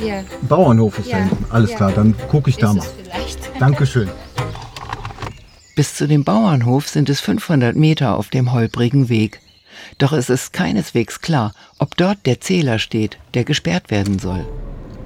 Ja. 0.00 0.20
Bauernhof 0.42 0.98
ist 0.98 1.08
da 1.10 1.16
Ja. 1.16 1.24
hinten. 1.24 1.46
Alles 1.48 1.70
Ja. 1.70 1.76
klar, 1.78 1.92
dann 1.92 2.14
gucke 2.30 2.50
ich 2.50 2.58
da 2.58 2.72
Ist 2.72 2.76
mal. 2.76 2.84
es 2.84 2.92
vielleicht. 3.10 3.38
Dankeschön. 3.58 4.10
Bis 5.78 5.94
zu 5.94 6.08
dem 6.08 6.24
Bauernhof 6.24 6.88
sind 6.88 7.08
es 7.08 7.20
500 7.20 7.76
Meter 7.76 8.16
auf 8.16 8.30
dem 8.30 8.52
holprigen 8.52 9.08
Weg. 9.08 9.40
Doch 9.98 10.12
es 10.12 10.28
ist 10.28 10.52
keineswegs 10.52 11.20
klar, 11.20 11.54
ob 11.78 11.96
dort 11.96 12.26
der 12.26 12.40
Zähler 12.40 12.80
steht, 12.80 13.16
der 13.34 13.44
gesperrt 13.44 13.92
werden 13.92 14.18
soll. 14.18 14.44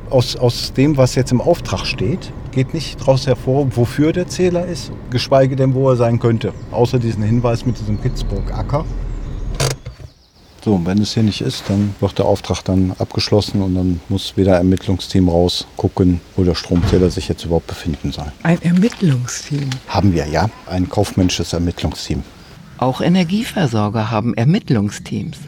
Aus, 0.09 0.35
aus 0.35 0.73
dem, 0.73 0.97
was 0.97 1.15
jetzt 1.15 1.31
im 1.31 1.43
Auftrag 1.43 1.85
steht, 1.85 2.33
geht 2.53 2.73
nicht 2.73 2.99
daraus 2.99 3.27
hervor, 3.27 3.77
wofür 3.77 4.15
der 4.15 4.29
Zähler 4.29 4.65
ist, 4.65 4.93
geschweige 5.11 5.57
denn, 5.57 5.75
wo 5.75 5.91
er 5.91 5.97
sein 5.97 6.19
könnte. 6.19 6.55
Außer 6.71 6.99
diesen 6.99 7.23
Hinweis 7.23 7.67
mit 7.67 7.79
diesem 7.79 7.99
Pittsburgh-Acker. 7.99 8.87
So, 10.65 10.75
und 10.75 10.87
wenn 10.87 10.99
es 10.99 11.15
hier 11.15 11.25
nicht 11.25 11.41
ist, 11.41 11.65
dann 11.69 11.93
wird 11.99 12.19
der 12.19 12.27
Auftrag 12.27 12.63
dann 12.63 12.93
abgeschlossen 12.99 13.63
und 13.63 13.75
dann 13.75 14.01
muss 14.09 14.37
wieder 14.37 14.53
ein 14.53 14.59
Ermittlungsteam 14.59 15.29
raus 15.29 15.67
gucken, 15.77 16.21
wo 16.37 16.45
der 16.45 16.55
Stromzähler 16.55 17.11
sich 17.11 17.29
jetzt 17.29 17.45
überhaupt 17.45 17.67
befinden 17.67 18.13
soll. 18.13 18.31
Ein 18.45 18.63
Ermittlungsteam. 18.63 19.69
Haben 19.89 20.15
wir 20.15 20.25
ja, 20.27 20.49
ein 20.67 20.89
kaufmännisches 20.89 21.53
Ermittlungsteam. 21.53 22.23
Auch 22.79 23.01
Energieversorger 23.01 24.13
haben 24.13 24.35
Ermittlungsteams. 24.35 25.39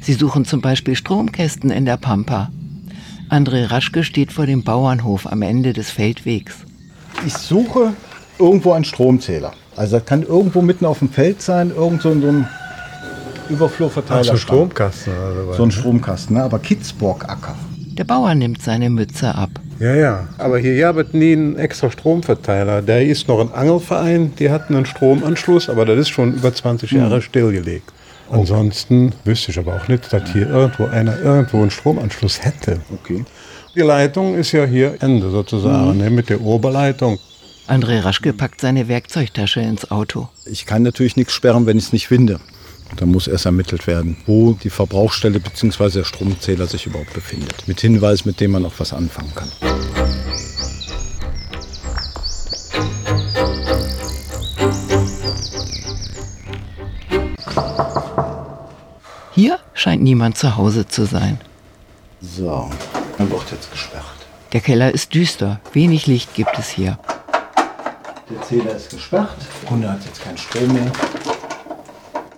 Sie 0.00 0.14
suchen 0.14 0.44
zum 0.44 0.60
Beispiel 0.60 0.96
Stromkästen 0.96 1.70
in 1.70 1.84
der 1.84 1.96
Pampa. 1.96 2.50
André 3.30 3.70
Raschke 3.70 4.02
steht 4.02 4.32
vor 4.32 4.46
dem 4.46 4.64
Bauernhof 4.64 5.30
am 5.30 5.42
Ende 5.42 5.72
des 5.72 5.90
Feldwegs. 5.90 6.56
Ich 7.24 7.34
suche 7.34 7.92
irgendwo 8.40 8.72
einen 8.72 8.84
Stromzähler. 8.84 9.52
Also 9.76 9.98
das 9.98 10.06
kann 10.06 10.24
irgendwo 10.24 10.62
mitten 10.62 10.84
auf 10.84 10.98
dem 10.98 11.10
Feld 11.10 11.42
sein, 11.42 11.70
irgend 11.70 12.02
so 12.02 12.10
in 12.10 12.20
Überflurverteiler. 13.48 14.20
Ach, 14.20 14.24
so 14.24 14.32
ein 14.32 14.38
Stromkasten 14.38 15.12
oder 15.12 15.48
was? 15.48 15.56
So 15.56 15.62
ein 15.64 15.70
Stromkasten, 15.70 16.36
ne? 16.36 16.42
aber 16.42 16.58
Kitzburg-Acker. 16.58 17.54
Der 17.92 18.04
Bauer 18.04 18.34
nimmt 18.34 18.62
seine 18.62 18.90
Mütze 18.90 19.34
ab. 19.34 19.50
Ja, 19.78 19.94
ja. 19.94 20.28
Aber 20.38 20.58
hier 20.58 20.78
gab 20.78 20.96
es 20.96 21.12
nie 21.12 21.32
einen 21.32 21.56
extra 21.56 21.90
Stromverteiler. 21.90 22.82
Da 22.82 22.98
ist 22.98 23.28
noch 23.28 23.40
ein 23.40 23.52
Angelverein, 23.52 24.34
die 24.36 24.50
hatten 24.50 24.74
einen 24.74 24.86
Stromanschluss, 24.86 25.68
aber 25.68 25.84
das 25.84 25.98
ist 25.98 26.08
schon 26.08 26.34
über 26.34 26.52
20 26.54 26.90
Jahre 26.92 27.22
stillgelegt. 27.22 27.92
Ansonsten 28.30 29.12
wüsste 29.24 29.50
ich 29.50 29.58
aber 29.58 29.76
auch 29.76 29.88
nicht, 29.88 30.12
dass 30.12 30.32
hier 30.32 30.48
irgendwo 30.48 30.86
einer 30.86 31.20
irgendwo 31.20 31.60
einen 31.60 31.70
Stromanschluss 31.70 32.44
hätte. 32.44 32.80
Okay. 32.92 33.24
Die 33.74 33.80
Leitung 33.80 34.34
ist 34.34 34.52
ja 34.52 34.64
hier 34.64 34.96
Ende 35.00 35.30
sozusagen, 35.30 35.98
ne, 35.98 36.10
mit 36.10 36.30
der 36.30 36.40
Oberleitung. 36.40 37.18
André 37.66 38.04
Raschke 38.04 38.32
packt 38.32 38.60
seine 38.60 38.88
Werkzeugtasche 38.88 39.60
ins 39.60 39.90
Auto. 39.90 40.28
Ich 40.46 40.66
kann 40.66 40.82
natürlich 40.82 41.16
nichts 41.16 41.32
sperren, 41.32 41.66
wenn 41.66 41.78
ich 41.78 41.84
es 41.84 41.92
nicht 41.92 42.08
finde. 42.08 42.38
Da 42.96 43.06
muss 43.06 43.26
erst 43.26 43.46
ermittelt 43.46 43.86
werden, 43.86 44.16
wo 44.26 44.52
die 44.52 44.70
Verbrauchsstelle 44.70 45.40
bzw. 45.40 45.90
der 45.90 46.04
Stromzähler 46.04 46.66
sich 46.66 46.86
überhaupt 46.86 47.12
befindet. 47.12 47.66
Mit 47.66 47.80
Hinweis, 47.80 48.24
mit 48.24 48.40
dem 48.40 48.52
man 48.52 48.64
auch 48.64 48.74
was 48.78 48.92
anfangen 48.92 49.32
kann. 49.34 49.50
Hier 59.34 59.58
scheint 59.72 60.02
niemand 60.02 60.38
zu 60.38 60.56
Hause 60.56 60.86
zu 60.86 61.06
sein. 61.06 61.40
So, 62.20 62.70
dann 63.18 63.30
wird 63.30 63.50
jetzt 63.50 63.70
gesperrt. 63.72 64.04
Der 64.52 64.60
Keller 64.60 64.94
ist 64.94 65.12
düster, 65.12 65.60
wenig 65.72 66.06
Licht 66.06 66.32
gibt 66.34 66.56
es 66.56 66.68
hier. 66.68 66.98
Der 68.30 68.40
Zähler 68.42 68.76
ist 68.76 68.90
gesperrt. 68.90 69.36
Der 69.38 69.68
Kunde 69.68 69.90
hat 69.90 70.04
jetzt 70.04 70.22
keinen 70.22 70.38
Strom 70.38 70.72
mehr. 70.72 70.90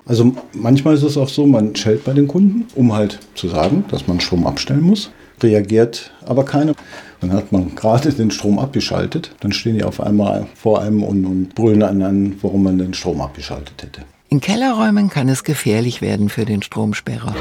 Also 0.08 0.32
manchmal 0.52 0.94
ist 0.94 1.02
es 1.02 1.16
auch 1.16 1.28
so, 1.28 1.46
man 1.46 1.74
schellt 1.74 2.04
bei 2.04 2.12
den 2.12 2.28
Kunden, 2.28 2.66
um 2.76 2.92
halt 2.92 3.18
zu 3.34 3.48
sagen, 3.48 3.84
dass 3.90 4.06
man 4.06 4.20
Strom 4.20 4.46
abstellen 4.46 4.82
muss. 4.82 5.10
Reagiert 5.42 6.12
aber 6.24 6.44
keiner. 6.44 6.74
Dann 7.20 7.32
hat 7.32 7.50
man 7.50 7.74
gerade 7.74 8.12
den 8.12 8.30
Strom 8.30 8.60
abgeschaltet. 8.60 9.32
Dann 9.40 9.52
stehen 9.52 9.74
die 9.74 9.82
auf 9.82 10.00
einmal 10.00 10.46
vor 10.54 10.80
einem 10.80 11.02
und, 11.02 11.26
und 11.26 11.54
brüllen 11.56 11.82
einen 11.82 12.02
an, 12.02 12.36
warum 12.40 12.62
man 12.62 12.78
den 12.78 12.94
Strom 12.94 13.20
abgeschaltet 13.20 13.82
hätte. 13.82 14.02
In 14.28 14.40
Kellerräumen 14.40 15.10
kann 15.10 15.28
es 15.28 15.42
gefährlich 15.42 16.00
werden 16.00 16.28
für 16.28 16.44
den 16.44 16.62
Stromsperrer. 16.62 17.34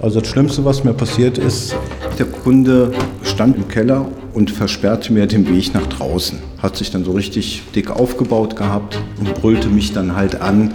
Also 0.00 0.20
das 0.20 0.28
Schlimmste, 0.28 0.64
was 0.64 0.84
mir 0.84 0.94
passiert 0.94 1.36
ist, 1.36 1.74
der 2.18 2.26
Kunde 2.26 2.92
stand 3.22 3.56
im 3.56 3.66
Keller 3.68 4.06
und 4.32 4.50
versperrte 4.50 5.12
mir 5.12 5.26
den 5.26 5.48
Weg 5.48 5.74
nach 5.74 5.86
draußen. 5.86 6.38
Hat 6.62 6.76
sich 6.76 6.90
dann 6.90 7.04
so 7.04 7.12
richtig 7.12 7.62
dick 7.74 7.90
aufgebaut 7.90 8.56
gehabt 8.56 8.98
und 9.18 9.34
brüllte 9.34 9.68
mich 9.68 9.92
dann 9.92 10.16
halt 10.16 10.40
an, 10.40 10.72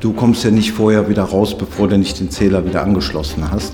du 0.00 0.12
kommst 0.12 0.44
ja 0.44 0.50
nicht 0.50 0.72
vorher 0.72 1.08
wieder 1.08 1.24
raus, 1.24 1.56
bevor 1.56 1.88
du 1.88 1.98
nicht 1.98 2.20
den 2.20 2.30
Zähler 2.30 2.64
wieder 2.64 2.82
angeschlossen 2.82 3.50
hast. 3.50 3.72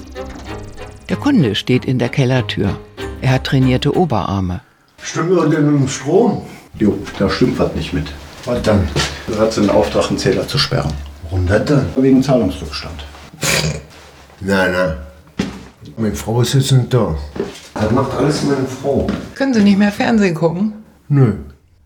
Der 1.08 1.16
Kunde 1.16 1.54
steht 1.54 1.84
in 1.84 1.98
der 1.98 2.08
Kellertür. 2.08 2.78
Er 3.20 3.32
hat 3.32 3.44
trainierte 3.44 3.96
Oberarme. 3.96 4.60
Stimmt 5.02 5.52
denn 5.52 5.72
mit 5.72 5.80
dem 5.82 5.88
Strom? 5.88 6.42
Jo, 6.78 6.98
da 7.18 7.28
stimmt 7.28 7.58
was 7.58 7.74
nicht 7.74 7.92
mit. 7.92 8.06
Was 8.44 8.62
dann? 8.62 8.88
Du 9.26 9.38
hast 9.38 9.56
den 9.56 9.70
Auftrag, 9.70 10.08
einen 10.08 10.18
Zähler 10.18 10.46
zu 10.48 10.58
sperren. 10.58 10.92
Warum 11.24 11.46
das 11.46 11.64
dann? 11.64 11.86
Wegen 11.96 12.22
Zahlungsrückstand. 12.22 13.04
Nein, 14.40 14.72
nein. 14.72 14.96
Meine 15.96 16.14
Frau 16.14 16.40
ist 16.40 16.54
jetzt 16.54 16.72
nicht 16.72 16.92
da. 16.92 17.14
Das 17.82 17.90
macht 17.90 18.14
alles 18.14 18.44
meine 18.44 18.64
Frau. 18.64 19.08
Können 19.34 19.54
Sie 19.54 19.64
nicht 19.64 19.76
mehr 19.76 19.90
Fernsehen 19.90 20.36
gucken? 20.36 20.72
Nö. 21.08 21.34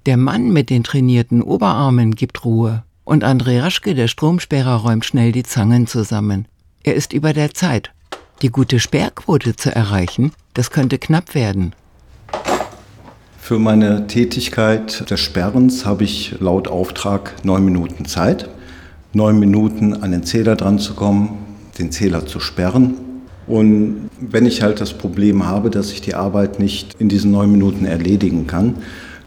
Der 0.04 0.18
Mann 0.18 0.52
mit 0.52 0.68
den 0.68 0.84
trainierten 0.84 1.40
Oberarmen 1.40 2.14
gibt 2.14 2.44
Ruhe. 2.44 2.84
Und 3.04 3.24
André 3.24 3.62
Raschke, 3.62 3.94
der 3.94 4.06
Stromsperrer, 4.06 4.74
räumt 4.82 5.06
schnell 5.06 5.32
die 5.32 5.42
Zangen 5.42 5.86
zusammen. 5.86 6.48
Er 6.82 6.96
ist 6.96 7.14
über 7.14 7.32
der 7.32 7.54
Zeit. 7.54 7.92
Die 8.42 8.50
gute 8.50 8.78
Sperrquote 8.78 9.56
zu 9.56 9.74
erreichen, 9.74 10.32
das 10.52 10.70
könnte 10.70 10.98
knapp 10.98 11.34
werden. 11.34 11.74
Für 13.38 13.58
meine 13.58 14.06
Tätigkeit 14.06 15.10
des 15.10 15.20
Sperrens 15.20 15.86
habe 15.86 16.04
ich 16.04 16.34
laut 16.40 16.68
Auftrag 16.68 17.42
neun 17.42 17.64
Minuten 17.64 18.04
Zeit. 18.04 18.50
Neun 19.14 19.38
Minuten 19.38 19.94
an 19.94 20.10
den 20.10 20.24
Zähler 20.24 20.56
dran 20.56 20.78
zu 20.78 20.92
kommen, 20.92 21.38
den 21.78 21.90
Zähler 21.90 22.26
zu 22.26 22.38
sperren. 22.38 23.05
Und 23.46 24.10
wenn 24.20 24.46
ich 24.46 24.62
halt 24.62 24.80
das 24.80 24.92
Problem 24.92 25.46
habe, 25.46 25.70
dass 25.70 25.92
ich 25.92 26.00
die 26.00 26.14
Arbeit 26.14 26.58
nicht 26.58 26.96
in 26.98 27.08
diesen 27.08 27.30
neun 27.30 27.50
Minuten 27.50 27.84
erledigen 27.84 28.46
kann, 28.46 28.76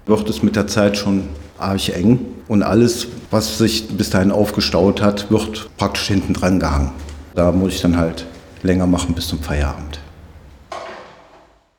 wird 0.06 0.30
es 0.30 0.44
mit 0.44 0.56
der 0.56 0.68
Zeit 0.68 0.98
schon 0.98 1.24
arg 1.58 1.90
eng. 1.90 2.20
Und 2.48 2.64
alles, 2.64 3.08
was 3.32 3.58
sich 3.58 3.88
bis 3.90 4.10
dahin 4.10 4.32
aufgestaut 4.32 5.02
hat, 5.02 5.30
wird 5.32 5.70
praktisch 5.78 6.08
hinten 6.08 6.34
dran 6.34 6.60
gehangen. 6.60 6.92
Da 7.36 7.52
muss 7.52 7.76
ich 7.76 7.82
dann 7.82 7.98
halt 7.98 8.26
länger 8.64 8.88
machen 8.88 9.14
bis 9.14 9.28
zum 9.28 9.40
Feierabend. 9.40 10.00